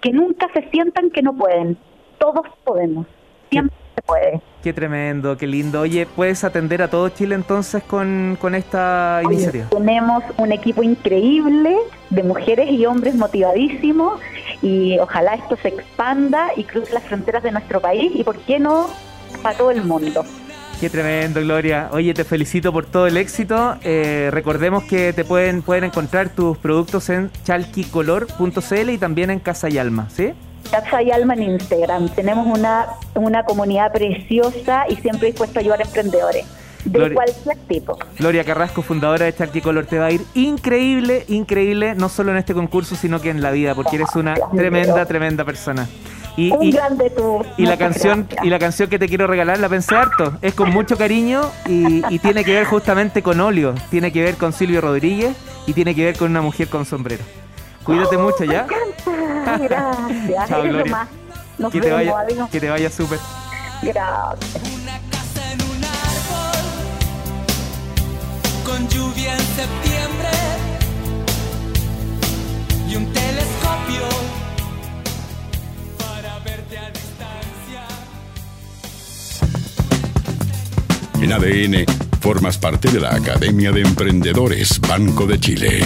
Que 0.01 0.11
nunca 0.11 0.47
se 0.53 0.69
sientan 0.69 1.09
que 1.09 1.21
no 1.21 1.33
pueden. 1.33 1.77
Todos 2.19 2.45
podemos. 2.63 3.07
Siempre 3.49 3.75
se 3.97 4.01
puede. 4.03 4.41
Qué 4.61 4.73
tremendo, 4.73 5.37
qué 5.37 5.47
lindo. 5.47 5.81
Oye, 5.81 6.05
¿puedes 6.05 6.43
atender 6.43 6.83
a 6.83 6.89
todo 6.89 7.09
Chile 7.09 7.33
entonces 7.33 7.81
con, 7.83 8.37
esta 8.53 9.21
iniciativa? 9.23 9.65
Tenemos 9.69 10.23
un 10.37 10.51
equipo 10.51 10.83
increíble 10.83 11.75
de 12.11 12.23
mujeres 12.23 12.69
y 12.69 12.85
hombres 12.85 13.15
motivadísimos 13.15 14.19
y 14.61 14.99
ojalá 14.99 15.33
esto 15.33 15.57
se 15.61 15.69
expanda 15.69 16.49
y 16.55 16.63
cruce 16.63 16.93
las 16.93 17.03
fronteras 17.05 17.41
de 17.41 17.51
nuestro 17.51 17.81
país 17.81 18.11
y, 18.13 18.23
¿por 18.23 18.37
qué 18.39 18.59
no, 18.59 18.87
para 19.41 19.57
todo 19.57 19.71
el 19.71 19.83
mundo. 19.83 20.23
Qué 20.79 20.91
tremendo, 20.91 21.41
Gloria. 21.41 21.89
Oye, 21.91 22.13
te 22.13 22.23
felicito 22.23 22.71
por 22.71 22.85
todo 22.85 23.07
el 23.07 23.17
éxito. 23.17 23.77
Eh, 23.83 24.29
recordemos 24.31 24.83
que 24.83 25.11
te 25.11 25.25
pueden, 25.25 25.63
pueden 25.63 25.85
encontrar 25.85 26.29
tus 26.29 26.55
productos 26.59 27.09
en 27.09 27.31
chalquicolor.cl 27.43 28.89
y 28.91 28.97
también 28.99 29.31
en 29.31 29.39
Casa 29.39 29.69
y 29.69 29.79
Alma, 29.79 30.07
¿sí? 30.11 30.33
Casa 30.67 31.01
y 31.01 31.11
Alma 31.11 31.33
en 31.33 31.43
Instagram. 31.43 32.09
Tenemos 32.09 32.45
una, 32.47 32.87
una 33.15 33.43
comunidad 33.43 33.91
preciosa 33.91 34.85
y 34.89 34.95
siempre 34.97 35.27
dispuesto 35.27 35.59
a 35.59 35.61
ayudar 35.61 35.79
a 35.81 35.83
emprendedores. 35.83 36.45
De 36.85 36.99
Gloria- 36.99 37.15
cualquier 37.15 37.57
tipo. 37.67 37.97
Gloria 38.17 38.43
Carrasco, 38.45 38.81
fundadora 38.81 39.25
de 39.25 39.33
Charquicolor, 39.35 39.85
te 39.87 39.99
va 39.99 40.05
a 40.05 40.11
ir 40.11 40.21
increíble, 40.35 41.25
increíble, 41.27 41.95
no 41.95 42.07
solo 42.07 42.31
en 42.31 42.37
este 42.37 42.53
concurso, 42.53 42.95
sino 42.95 43.19
que 43.19 43.29
en 43.29 43.41
la 43.41 43.51
vida, 43.51 43.75
porque 43.75 43.97
eres 43.97 44.15
una 44.15 44.35
tremenda, 44.55 45.05
tremenda 45.05 45.43
persona. 45.43 45.87
Y, 46.37 46.51
Un 46.51 46.63
y- 46.63 46.71
grande 46.71 47.09
tú. 47.09 47.43
y 47.57 47.65
la 47.65 47.77
canción 47.77 48.25
gracias. 48.27 48.45
y 48.45 48.49
la 48.49 48.59
canción 48.59 48.89
que 48.89 48.99
te 48.99 49.07
quiero 49.09 49.25
regalar 49.27 49.59
la 49.59 49.67
pensé 49.67 49.95
harto. 49.95 50.33
Es 50.41 50.53
con 50.53 50.69
mucho 50.69 50.95
cariño 50.95 51.41
y, 51.67 52.03
y 52.13 52.19
tiene 52.19 52.45
que 52.45 52.53
ver 52.53 52.65
justamente 52.65 53.21
con 53.23 53.39
Olio, 53.41 53.73
tiene 53.89 54.11
que 54.13 54.23
ver 54.23 54.35
con 54.35 54.53
Silvio 54.53 54.79
Rodríguez 54.79 55.35
y 55.65 55.73
tiene 55.73 55.93
que 55.95 56.05
ver 56.05 56.15
con 56.15 56.29
una 56.31 56.41
mujer 56.41 56.67
con 56.69 56.85
sombrero. 56.85 57.23
Cuídate 57.87 58.17
mucho 58.17 58.43
ya. 58.43 58.67
Ay, 59.45 59.59
Gracias. 59.67 60.49
Chao, 60.49 60.61
Gloria. 60.63 61.07
Nos 61.57 61.71
Que 61.71 61.79
te 61.81 61.87
vemos, 61.89 62.05
vaya, 62.05 62.19
adiós. 62.19 62.49
que 62.51 62.59
te 62.59 62.69
vaya 62.69 62.89
súper. 62.91 63.19
Gracias. 63.81 64.61
Una 64.75 64.99
casa 65.09 65.51
en 65.53 65.61
un 65.61 65.83
árbol, 65.83 66.65
con 68.65 68.87
lluvia 68.89 69.33
en 69.33 69.39
septiembre 69.39 70.29
y 72.89 72.95
un 72.97 73.11
telescopio 73.13 73.66
En 81.19 81.33
ADN, 81.33 81.85
formas 82.21 82.59
parte 82.59 82.91
de 82.91 82.99
la 82.99 83.15
Academia 83.15 83.71
de 83.71 83.81
Emprendedores 83.81 84.79
Banco 84.79 85.25
de 85.25 85.39
Chile. 85.39 85.79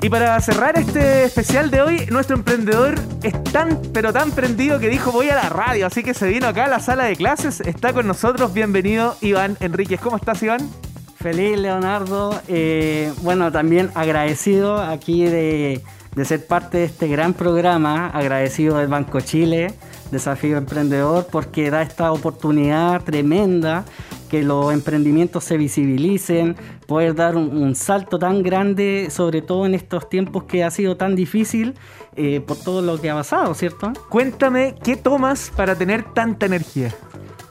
Y 0.00 0.08
para 0.08 0.40
cerrar 0.40 0.78
este 0.78 1.24
especial 1.24 1.70
de 1.70 1.82
hoy, 1.82 2.06
nuestro 2.10 2.36
emprendedor 2.36 2.94
es 3.22 3.34
tan, 3.44 3.82
pero 3.92 4.14
tan 4.14 4.30
prendido 4.30 4.78
que 4.78 4.88
dijo 4.88 5.12
voy 5.12 5.28
a 5.28 5.34
la 5.34 5.50
radio, 5.50 5.86
así 5.86 6.02
que 6.02 6.14
se 6.14 6.26
vino 6.28 6.46
acá 6.48 6.64
a 6.64 6.68
la 6.68 6.80
sala 6.80 7.04
de 7.04 7.16
clases. 7.16 7.60
Está 7.60 7.92
con 7.92 8.06
nosotros, 8.06 8.54
bienvenido 8.54 9.14
Iván 9.20 9.58
Enríquez. 9.60 10.00
¿Cómo 10.00 10.16
estás 10.16 10.42
Iván? 10.42 10.70
Feliz, 11.16 11.58
Leonardo. 11.58 12.40
Eh, 12.48 13.12
bueno, 13.20 13.52
también 13.52 13.90
agradecido 13.94 14.80
aquí 14.80 15.24
de, 15.24 15.82
de 16.16 16.24
ser 16.24 16.46
parte 16.46 16.78
de 16.78 16.84
este 16.84 17.08
gran 17.08 17.34
programa, 17.34 18.08
agradecido 18.08 18.78
del 18.78 18.88
Banco 18.88 19.20
Chile, 19.20 19.74
Desafío 20.10 20.56
Emprendedor, 20.56 21.26
porque 21.30 21.70
da 21.70 21.82
esta 21.82 22.10
oportunidad 22.10 23.02
tremenda 23.04 23.84
que 24.28 24.42
los 24.42 24.72
emprendimientos 24.72 25.44
se 25.44 25.56
visibilicen, 25.56 26.56
poder 26.86 27.14
dar 27.14 27.36
un, 27.36 27.74
salto 27.74 28.18
tan 28.18 28.42
grande, 28.42 29.08
sobre 29.10 29.42
todo 29.42 29.66
en 29.66 29.74
estos 29.74 30.08
tiempos 30.08 30.44
que 30.44 30.64
ha 30.64 30.70
sido 30.70 30.96
tan 30.96 31.16
difícil 31.16 31.74
eh, 32.16 32.40
por 32.40 32.56
todo 32.56 32.82
lo 32.82 33.00
que 33.00 33.10
ha 33.10 33.14
pasado, 33.14 33.54
¿cierto? 33.54 33.92
Cuéntame, 34.08 34.74
¿qué 34.82 34.96
tomas 34.96 35.52
para 35.54 35.74
tener 35.74 36.04
tanta 36.14 36.46
energía? 36.46 36.94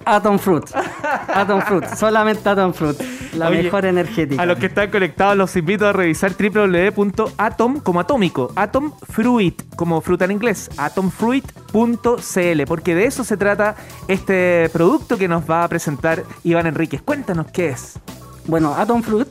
Atom 0.07 0.39
Fruit, 0.39 0.63
Atom 1.33 1.61
Fruit, 1.61 1.85
solamente 1.95 2.47
Atom 2.47 2.73
Fruit, 2.73 2.97
la 3.33 3.49
Oye, 3.49 3.63
mejor 3.63 3.85
energética. 3.85 4.41
A 4.41 4.45
los 4.45 4.57
que 4.57 4.67
están 4.67 4.89
conectados 4.89 5.35
los 5.35 5.55
invito 5.57 5.85
a 5.85 5.91
revisar 5.91 6.31
www.atom 6.31 7.79
como 7.81 7.99
atómico, 7.99 8.53
Atom 8.55 8.93
Fruit 9.09 9.61
como 9.75 9.99
fruta 9.99 10.25
en 10.25 10.31
inglés, 10.31 10.69
atomfruit.cl, 10.77 12.63
porque 12.65 12.95
de 12.95 13.05
eso 13.05 13.25
se 13.25 13.35
trata 13.35 13.75
este 14.07 14.69
producto 14.71 15.17
que 15.17 15.27
nos 15.27 15.49
va 15.49 15.63
a 15.63 15.67
presentar 15.67 16.23
Iván 16.43 16.67
Enríquez. 16.67 17.01
Cuéntanos 17.01 17.47
qué 17.51 17.69
es. 17.69 17.99
Bueno, 18.45 18.75
Atom 18.75 19.03
Fruit 19.03 19.27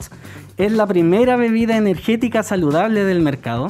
es 0.58 0.72
la 0.72 0.86
primera 0.86 1.36
bebida 1.36 1.76
energética 1.76 2.42
saludable 2.42 3.04
del 3.04 3.20
mercado, 3.20 3.68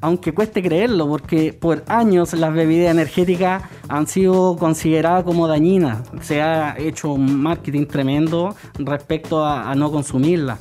aunque 0.00 0.32
cueste 0.32 0.62
creerlo, 0.62 1.08
porque 1.08 1.52
por 1.52 1.84
años 1.88 2.32
las 2.34 2.52
bebidas 2.52 2.90
energéticas 2.90 3.62
han 3.88 4.06
sido 4.06 4.56
consideradas 4.56 5.24
como 5.24 5.48
dañinas. 5.48 5.98
Se 6.20 6.40
ha 6.40 6.76
hecho 6.78 7.12
un 7.12 7.40
marketing 7.40 7.86
tremendo 7.86 8.54
respecto 8.78 9.44
a, 9.44 9.74
no 9.74 9.90
consumirlas. 9.90 10.58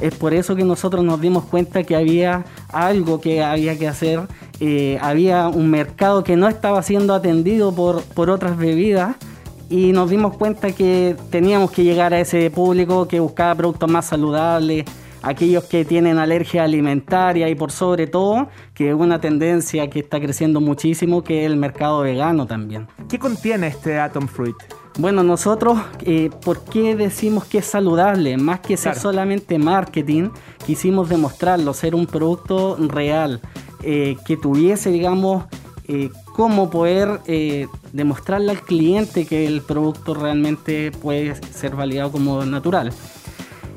Es 0.00 0.14
por 0.14 0.32
eso 0.32 0.54
que 0.54 0.64
nosotros 0.64 1.04
nos 1.04 1.20
dimos 1.20 1.44
cuenta 1.44 1.82
que 1.82 1.96
había 1.96 2.44
algo 2.68 3.20
que 3.20 3.42
había 3.42 3.76
que 3.76 3.88
hacer, 3.88 4.20
eh, 4.60 4.96
había 5.02 5.48
un 5.48 5.70
mercado 5.70 6.22
que 6.22 6.36
no 6.36 6.48
estaba 6.48 6.82
siendo 6.82 7.14
atendido 7.14 7.74
por, 7.74 8.02
por 8.02 8.30
otras 8.30 8.56
bebidas 8.56 9.16
y 9.68 9.92
nos 9.92 10.08
dimos 10.08 10.36
cuenta 10.36 10.72
que 10.72 11.16
teníamos 11.30 11.70
que 11.72 11.84
llegar 11.84 12.14
a 12.14 12.20
ese 12.20 12.50
público 12.50 13.08
que 13.08 13.20
buscaba 13.20 13.54
productos 13.54 13.90
más 13.90 14.06
saludables, 14.06 14.84
aquellos 15.22 15.64
que 15.64 15.84
tienen 15.84 16.18
alergia 16.18 16.64
alimentaria 16.64 17.48
y 17.48 17.54
por 17.54 17.70
sobre 17.72 18.06
todo 18.06 18.48
que 18.74 18.88
es 18.90 18.94
una 18.94 19.20
tendencia 19.20 19.88
que 19.90 20.00
está 20.00 20.20
creciendo 20.20 20.60
muchísimo 20.60 21.22
que 21.24 21.44
es 21.44 21.50
el 21.50 21.56
mercado 21.56 22.00
vegano 22.00 22.46
también. 22.46 22.86
¿Qué 23.08 23.18
contiene 23.18 23.68
este 23.68 23.98
Atom 23.98 24.28
Fruit? 24.28 24.56
Bueno, 24.98 25.22
nosotros, 25.22 25.78
eh, 26.00 26.28
¿por 26.44 26.64
qué 26.64 26.96
decimos 26.96 27.44
que 27.44 27.58
es 27.58 27.66
saludable? 27.66 28.36
Más 28.36 28.60
que 28.60 28.76
ser 28.76 28.92
Claro. 28.94 29.00
solamente 29.00 29.56
marketing, 29.58 30.30
quisimos 30.66 31.08
demostrarlo, 31.08 31.72
ser 31.72 31.94
un 31.94 32.06
producto 32.06 32.76
real, 32.80 33.40
eh, 33.84 34.16
que 34.26 34.36
tuviese, 34.36 34.90
digamos, 34.90 35.44
eh, 35.86 36.10
cómo 36.34 36.68
poder 36.68 37.20
demostrarle 37.92 38.50
al 38.50 38.60
cliente 38.62 39.24
que 39.24 39.46
el 39.46 39.62
producto 39.62 40.14
realmente 40.14 40.90
puede 40.90 41.34
ser 41.52 41.76
validado 41.76 42.10
como 42.12 42.44
natural. 42.44 42.92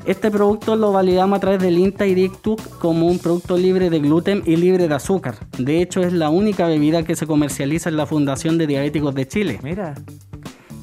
Este 0.04 0.32
producto 0.32 0.74
lo 0.74 0.90
validamos 0.90 1.36
a 1.36 1.40
través 1.40 1.60
del 1.60 1.78
INTA 1.78 2.06
y 2.06 2.14
DICTUC 2.14 2.78
como 2.78 3.06
un 3.06 3.20
producto 3.20 3.56
libre 3.56 3.88
de 3.88 4.00
gluten 4.00 4.42
y 4.44 4.56
libre 4.56 4.88
de 4.88 4.94
azúcar. 4.94 5.36
De 5.58 5.80
hecho, 5.80 6.00
es 6.00 6.12
la 6.12 6.28
única 6.28 6.66
bebida 6.66 7.04
que 7.04 7.14
se 7.14 7.26
comercializa 7.26 7.88
en 7.88 7.96
la 7.96 8.06
Fundación 8.06 8.58
de 8.58 8.66
Diabéticos 8.66 9.14
de 9.14 9.28
Chile 9.28 9.60
Mira, 9.62 9.94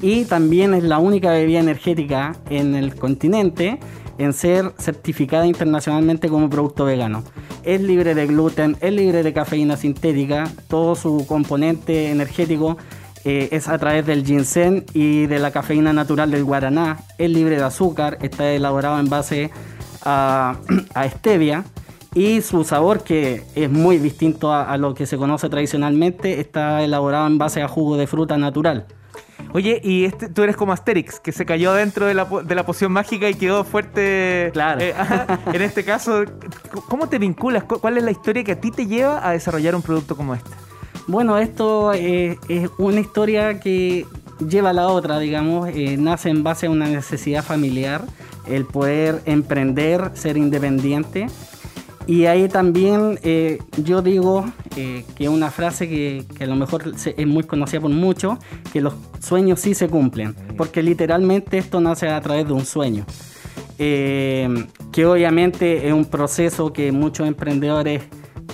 y 0.00 0.24
también 0.24 0.72
es 0.72 0.84
la 0.84 0.98
única 0.98 1.32
bebida 1.32 1.60
energética 1.60 2.34
en 2.48 2.74
el 2.74 2.94
continente 2.94 3.78
en 4.16 4.32
ser 4.32 4.72
certificada 4.78 5.46
internacionalmente 5.46 6.28
como 6.28 6.48
producto 6.48 6.86
vegano. 6.86 7.22
Es 7.62 7.82
libre 7.82 8.14
de 8.14 8.26
gluten, 8.26 8.76
es 8.80 8.92
libre 8.92 9.22
de 9.22 9.32
cafeína 9.34 9.76
sintética, 9.76 10.50
todo 10.68 10.94
su 10.94 11.26
componente 11.26 12.10
energético 12.10 12.78
eh, 13.24 13.48
es 13.52 13.68
a 13.68 13.78
través 13.78 14.06
del 14.06 14.24
ginseng 14.24 14.84
y 14.94 15.26
de 15.26 15.38
la 15.38 15.50
cafeína 15.50 15.92
natural 15.92 16.30
del 16.30 16.44
guaraná, 16.44 16.98
es 17.18 17.30
libre 17.30 17.56
de 17.56 17.62
azúcar, 17.64 18.18
está 18.22 18.50
elaborado 18.50 18.98
en 19.00 19.08
base 19.08 19.50
a, 20.04 20.56
a 20.94 21.08
stevia 21.08 21.64
y 22.14 22.40
su 22.40 22.64
sabor 22.64 23.04
que 23.04 23.44
es 23.54 23.70
muy 23.70 23.98
distinto 23.98 24.52
a, 24.52 24.64
a 24.72 24.76
lo 24.78 24.94
que 24.94 25.06
se 25.06 25.16
conoce 25.16 25.48
tradicionalmente, 25.48 26.40
está 26.40 26.82
elaborado 26.82 27.26
en 27.26 27.38
base 27.38 27.62
a 27.62 27.68
jugo 27.68 27.96
de 27.96 28.06
fruta 28.06 28.36
natural. 28.36 28.86
Oye, 29.52 29.80
y 29.82 30.04
este, 30.04 30.28
tú 30.28 30.42
eres 30.42 30.54
como 30.56 30.72
Asterix, 30.72 31.18
que 31.18 31.32
se 31.32 31.44
cayó 31.44 31.72
dentro 31.72 32.06
de 32.06 32.14
la, 32.14 32.24
de 32.24 32.54
la 32.54 32.64
poción 32.64 32.92
mágica 32.92 33.28
y 33.28 33.34
quedó 33.34 33.64
fuerte. 33.64 34.50
Claro. 34.52 34.80
Eh, 34.80 34.94
en 35.52 35.62
este 35.62 35.84
caso, 35.84 36.22
¿cómo 36.88 37.08
te 37.08 37.18
vinculas? 37.18 37.64
¿Cu- 37.64 37.80
¿Cuál 37.80 37.98
es 37.98 38.04
la 38.04 38.10
historia 38.12 38.44
que 38.44 38.52
a 38.52 38.60
ti 38.60 38.70
te 38.70 38.86
lleva 38.86 39.26
a 39.26 39.32
desarrollar 39.32 39.74
un 39.74 39.82
producto 39.82 40.14
como 40.16 40.34
este? 40.34 40.50
Bueno, 41.06 41.38
esto 41.38 41.92
eh, 41.92 42.38
es 42.48 42.70
una 42.78 43.00
historia 43.00 43.58
que 43.60 44.06
lleva 44.48 44.70
a 44.70 44.72
la 44.72 44.88
otra, 44.88 45.18
digamos, 45.18 45.68
eh, 45.70 45.96
nace 45.98 46.30
en 46.30 46.42
base 46.42 46.66
a 46.66 46.70
una 46.70 46.86
necesidad 46.88 47.44
familiar, 47.44 48.04
el 48.46 48.64
poder 48.64 49.20
emprender, 49.26 50.12
ser 50.14 50.36
independiente. 50.36 51.26
Y 52.06 52.24
ahí 52.26 52.48
también 52.48 53.18
eh, 53.22 53.58
yo 53.84 54.02
digo 54.02 54.44
eh, 54.76 55.04
que 55.16 55.28
una 55.28 55.50
frase 55.50 55.88
que, 55.88 56.24
que 56.36 56.44
a 56.44 56.46
lo 56.46 56.56
mejor 56.56 56.96
se- 56.96 57.14
es 57.16 57.26
muy 57.26 57.42
conocida 57.44 57.80
por 57.80 57.90
muchos, 57.90 58.38
que 58.72 58.80
los 58.80 58.94
sueños 59.20 59.60
sí 59.60 59.74
se 59.74 59.88
cumplen, 59.88 60.34
porque 60.56 60.82
literalmente 60.82 61.58
esto 61.58 61.80
nace 61.80 62.08
a 62.08 62.20
través 62.20 62.46
de 62.46 62.52
un 62.52 62.64
sueño. 62.64 63.04
Que 63.78 65.06
obviamente 65.06 65.86
es 65.88 65.92
un 65.94 66.04
proceso 66.04 66.70
que 66.72 66.92
muchos 66.92 67.26
emprendedores 67.26 68.02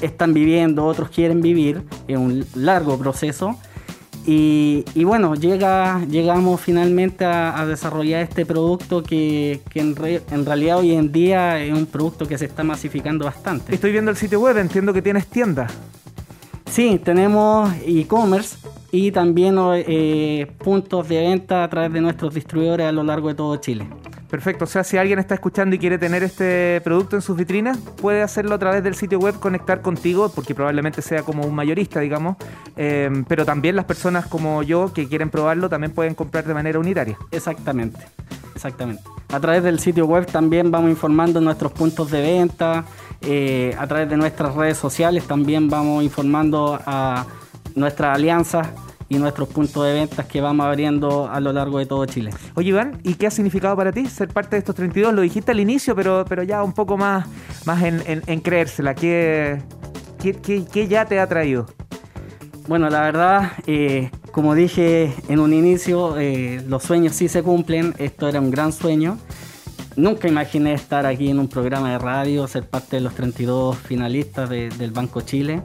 están 0.03 0.35
viviendo, 0.35 0.85
otros 0.85 1.09
quieren 1.11 1.41
vivir, 1.41 1.83
es 2.09 2.17
un 2.17 2.45
largo 2.55 2.99
proceso. 2.99 3.57
Y, 4.29 4.85
y 4.97 5.05
bueno, 5.05 5.37
llega, 5.37 6.05
llegamos 6.11 6.61
finalmente 6.61 7.25
a, 7.25 7.61
a 7.61 7.65
desarrollar 7.65 8.23
este 8.23 8.45
producto 8.45 9.05
que, 9.05 9.61
que 9.71 9.79
en, 9.79 9.95
re- 9.95 10.23
en 10.33 10.45
realidad 10.45 10.79
hoy 10.79 10.95
en 10.95 11.13
día 11.13 11.63
es 11.63 11.73
un 11.73 11.87
producto 11.87 12.27
que 12.27 12.37
se 12.37 12.47
está 12.47 12.65
masificando 12.65 13.25
bastante. 13.25 13.73
Estoy 13.73 13.93
viendo 13.93 14.11
el 14.11 14.17
sitio 14.17 14.41
web, 14.41 14.59
entiendo 14.59 14.93
que 14.93 15.01
tienes 15.01 15.29
tienda. 15.29 15.69
Sí, 16.69 17.01
tenemos 17.05 17.71
e-commerce 17.87 18.57
y 18.91 19.13
también 19.13 19.57
eh, 19.61 20.51
puntos 20.59 21.09
de 21.09 21.21
venta 21.21 21.63
a 21.63 21.71
través 21.71 21.93
de 21.93 22.01
nuestros 22.01 22.35
distribuidores 22.35 22.89
a 22.89 22.93
lo 22.93 23.05
largo 23.05 23.29
de 23.29 23.35
todo 23.37 23.57
Chile. 23.59 23.87
Perfecto, 24.37 24.65
o 24.65 24.69
sea, 24.69 24.85
si 24.85 24.99
alguien 24.99 25.19
está 25.19 25.35
escuchando 25.35 25.75
y 25.75 25.79
quiere 25.79 25.97
tener 25.97 26.23
este 26.23 26.83
producto 26.85 27.17
en 27.17 27.23
sus 27.23 27.39
vitrinas, 27.39 27.79
puede 27.79 28.21
hacerlo 28.21 28.55
a 28.55 28.59
través 28.59 28.85
del 28.85 28.95
sitio 28.95 29.19
web, 29.19 29.41
conectar 29.41 29.81
contigo, 29.81 30.29
porque 30.29 30.55
probablemente 30.55 31.01
sea 31.01 31.23
como 31.23 31.47
un 31.47 31.55
mayorista, 31.55 32.01
digamos, 32.01 32.37
Eh, 32.77 33.25
pero 33.29 33.47
también 33.47 33.77
las 33.77 33.87
personas 33.87 34.27
como 34.27 34.63
yo 34.63 34.93
que 34.93 35.09
quieren 35.09 35.31
probarlo 35.31 35.71
también 35.71 35.91
pueden 35.95 36.15
comprar 36.15 36.45
de 36.45 36.53
manera 36.53 36.79
unitaria. 36.79 37.17
Exactamente, 37.31 37.99
exactamente. 38.55 39.03
A 39.33 39.41
través 39.41 39.63
del 39.63 39.79
sitio 39.81 40.05
web 40.05 40.27
también 40.27 40.71
vamos 40.71 40.91
informando 40.91 41.41
nuestros 41.41 41.73
puntos 41.73 42.11
de 42.11 42.21
venta, 42.21 42.85
eh, 43.23 43.75
a 43.79 43.87
través 43.87 44.11
de 44.11 44.19
nuestras 44.19 44.55
redes 44.55 44.77
sociales 44.77 45.27
también 45.27 45.71
vamos 45.71 46.05
informando 46.05 46.79
a 46.85 47.25
nuestras 47.75 48.15
alianzas 48.17 48.69
y 49.09 49.19
nuestros 49.19 49.49
puntos 49.49 49.85
de 49.85 49.93
ventas 49.95 50.27
que 50.27 50.41
vamos 50.41 50.67
abriendo 50.67 51.29
a 51.31 51.39
lo 51.41 51.53
largo 51.53 51.79
de 51.79 51.87
todo 51.87 52.05
Chile. 52.07 52.31
Oye, 52.55 52.71
Iván, 52.71 52.99
¿y 53.05 53.15
qué 53.15 53.27
ha 53.29 53.31
significado 53.31 53.77
para 53.77 53.93
ti 53.93 54.07
ser 54.07 54.29
parte 54.29 54.57
de 54.57 54.59
estos 54.59 54.75
32? 54.75 55.15
Lo 55.15 55.23
dijiste 55.23 55.53
al 55.53 55.61
inicio, 55.61 55.95
pero, 55.95 56.25
pero 56.29 56.43
ya 56.43 56.63
un 56.63 56.73
poco 56.73 56.97
más, 56.97 57.27
más 57.65 57.83
en, 57.83 58.03
en- 58.07 58.23
en 58.27 58.41
creérsela. 58.41 58.95
¿Qué, 58.95 59.63
qué, 60.21 60.33
qué- 60.33 60.65
qué 60.71 60.89
ya 60.89 61.05
te 61.07 61.21
ha 61.21 61.27
traído? 61.29 61.67
Bueno, 62.69 62.91
la 62.91 63.03
verdad, 63.03 63.53
eh, 63.69 64.11
como 64.33 64.55
dije 64.57 65.13
en 65.29 65.39
un 65.39 65.53
inicio, 65.55 66.19
eh, 66.19 66.63
los 66.67 66.83
sueños 66.83 67.15
sí 67.15 67.29
se 67.29 67.43
cumplen. 67.45 67.95
Esto 67.99 68.29
era 68.29 68.41
un 68.41 68.51
gran 68.51 68.73
sueño. 68.73 69.19
Nunca 69.95 70.27
imaginé 70.29 70.75
estar 70.75 71.07
aquí 71.07 71.31
en 71.31 71.39
un 71.39 71.49
programa 71.49 71.93
de 71.93 71.99
radio, 71.99 72.47
ser 72.49 72.69
parte 72.69 72.97
de 72.97 73.03
los 73.03 73.15
32 73.15 73.79
finalistas 73.79 74.51
de- 74.51 74.69
del 74.71 74.91
Banco 74.91 75.21
Chile. 75.21 75.63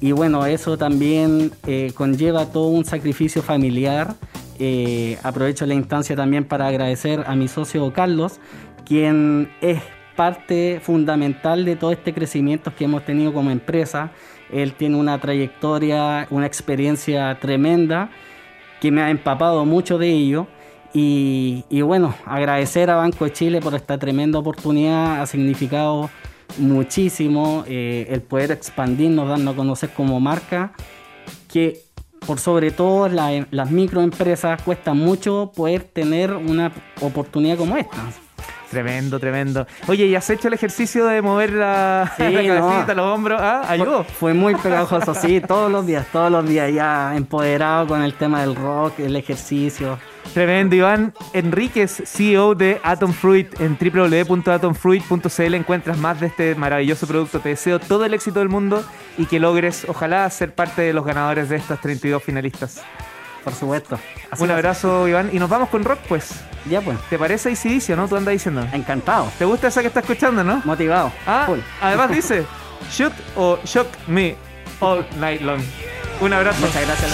Y 0.00 0.12
bueno, 0.12 0.46
eso 0.46 0.78
también 0.78 1.52
eh, 1.66 1.92
conlleva 1.94 2.46
todo 2.46 2.68
un 2.68 2.84
sacrificio 2.84 3.42
familiar. 3.42 4.14
Eh, 4.58 5.18
aprovecho 5.22 5.66
la 5.66 5.74
instancia 5.74 6.16
también 6.16 6.44
para 6.44 6.66
agradecer 6.66 7.24
a 7.26 7.34
mi 7.34 7.48
socio 7.48 7.92
Carlos, 7.92 8.40
quien 8.86 9.50
es 9.60 9.82
parte 10.16 10.80
fundamental 10.82 11.64
de 11.64 11.76
todo 11.76 11.92
este 11.92 12.14
crecimiento 12.14 12.74
que 12.74 12.84
hemos 12.84 13.04
tenido 13.04 13.32
como 13.32 13.50
empresa. 13.50 14.10
Él 14.50 14.72
tiene 14.72 14.96
una 14.96 15.20
trayectoria, 15.20 16.26
una 16.30 16.46
experiencia 16.46 17.38
tremenda 17.38 18.10
que 18.80 18.90
me 18.90 19.02
ha 19.02 19.10
empapado 19.10 19.64
mucho 19.66 19.98
de 19.98 20.08
ello. 20.08 20.46
Y, 20.92 21.64
y 21.68 21.82
bueno, 21.82 22.14
agradecer 22.24 22.90
a 22.90 22.96
Banco 22.96 23.24
de 23.24 23.32
Chile 23.32 23.60
por 23.60 23.74
esta 23.74 23.98
tremenda 23.98 24.38
oportunidad 24.38 25.20
ha 25.20 25.26
significado 25.26 26.10
muchísimo 26.58 27.64
eh, 27.66 28.06
el 28.10 28.22
poder 28.22 28.50
expandirnos, 28.52 29.28
darnos 29.28 29.54
a 29.54 29.56
conocer 29.56 29.90
como 29.90 30.20
marca, 30.20 30.72
que 31.52 31.80
por 32.26 32.38
sobre 32.38 32.70
todo 32.70 33.08
la- 33.08 33.46
las 33.50 33.70
microempresas 33.70 34.62
cuesta 34.62 34.92
mucho 34.94 35.52
poder 35.54 35.82
tener 35.84 36.32
una 36.32 36.72
oportunidad 37.00 37.56
como 37.56 37.76
esta. 37.76 37.96
Tremendo, 38.70 39.18
tremendo. 39.18 39.66
Oye, 39.88 40.06
¿y 40.06 40.14
has 40.14 40.30
hecho 40.30 40.46
el 40.48 40.54
ejercicio 40.54 41.04
de 41.06 41.20
mover 41.22 41.52
la, 41.52 42.12
Sí, 42.16 42.22
la 42.30 42.54
no. 42.60 42.84
los 42.94 43.06
hombros? 43.06 43.40
¿Ah? 43.42 43.64
¿Ayudó? 43.68 44.04
Fue 44.04 44.32
muy 44.32 44.54
pegajoso, 44.54 45.12
sí, 45.14 45.40
todos 45.40 45.70
los 45.72 45.86
días, 45.86 46.06
todos 46.12 46.30
los 46.30 46.48
días 46.48 46.72
ya 46.72 47.16
empoderado 47.16 47.88
con 47.88 48.02
el 48.02 48.14
tema 48.14 48.40
del 48.42 48.54
rock, 48.54 49.00
el 49.00 49.16
ejercicio. 49.16 49.98
Tremendo, 50.34 50.76
Iván 50.76 51.12
Enríquez, 51.32 52.02
CEO 52.06 52.54
de 52.54 52.80
Atom 52.84 53.12
Fruit. 53.12 53.48
En 53.60 53.76
www.atomfruit.cl 53.76 55.54
encuentras 55.54 55.98
más 55.98 56.20
de 56.20 56.26
este 56.28 56.54
maravilloso 56.54 57.06
producto. 57.08 57.40
Te 57.40 57.48
deseo 57.50 57.80
todo 57.80 58.04
el 58.04 58.14
éxito 58.14 58.38
del 58.38 58.48
mundo 58.48 58.84
y 59.18 59.26
que 59.26 59.40
logres, 59.40 59.84
ojalá, 59.88 60.30
ser 60.30 60.54
parte 60.54 60.82
de 60.82 60.92
los 60.92 61.04
ganadores 61.04 61.48
de 61.48 61.56
estas 61.56 61.80
32 61.80 62.22
finalistas. 62.22 62.82
Por 63.44 63.54
supuesto. 63.54 63.98
Así 64.30 64.42
Un 64.42 64.50
abrazo, 64.50 65.08
Iván. 65.08 65.30
Y 65.32 65.38
nos 65.38 65.48
vamos 65.48 65.68
con 65.68 65.84
rock, 65.84 66.00
pues. 66.08 66.30
Ya 66.66 66.80
pues, 66.82 66.98
¿Te 67.08 67.18
parece 67.18 67.50
ACDC, 67.50 67.96
no? 67.96 68.06
Tú 68.06 68.16
andas 68.16 68.32
diciendo. 68.32 68.66
encantado, 68.72 69.30
¿Te 69.38 69.44
gusta 69.44 69.68
esa 69.68 69.80
que 69.80 69.88
estás 69.88 70.04
escuchando, 70.04 70.44
no? 70.44 70.60
motivado. 70.64 71.10
Ah, 71.26 71.44
full. 71.46 71.60
además 71.80 72.10
dice, 72.10 72.44
shoot 72.90 73.12
o 73.36 73.58
shock 73.64 73.86
me 74.06 74.36
all 74.80 75.06
night 75.18 75.40
long. 75.40 75.60
Un 76.20 76.32
abrazo. 76.32 76.60
Muchas 76.60 76.84
gracias. 76.84 77.10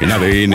En 0.00 0.10
ADN, 0.10 0.54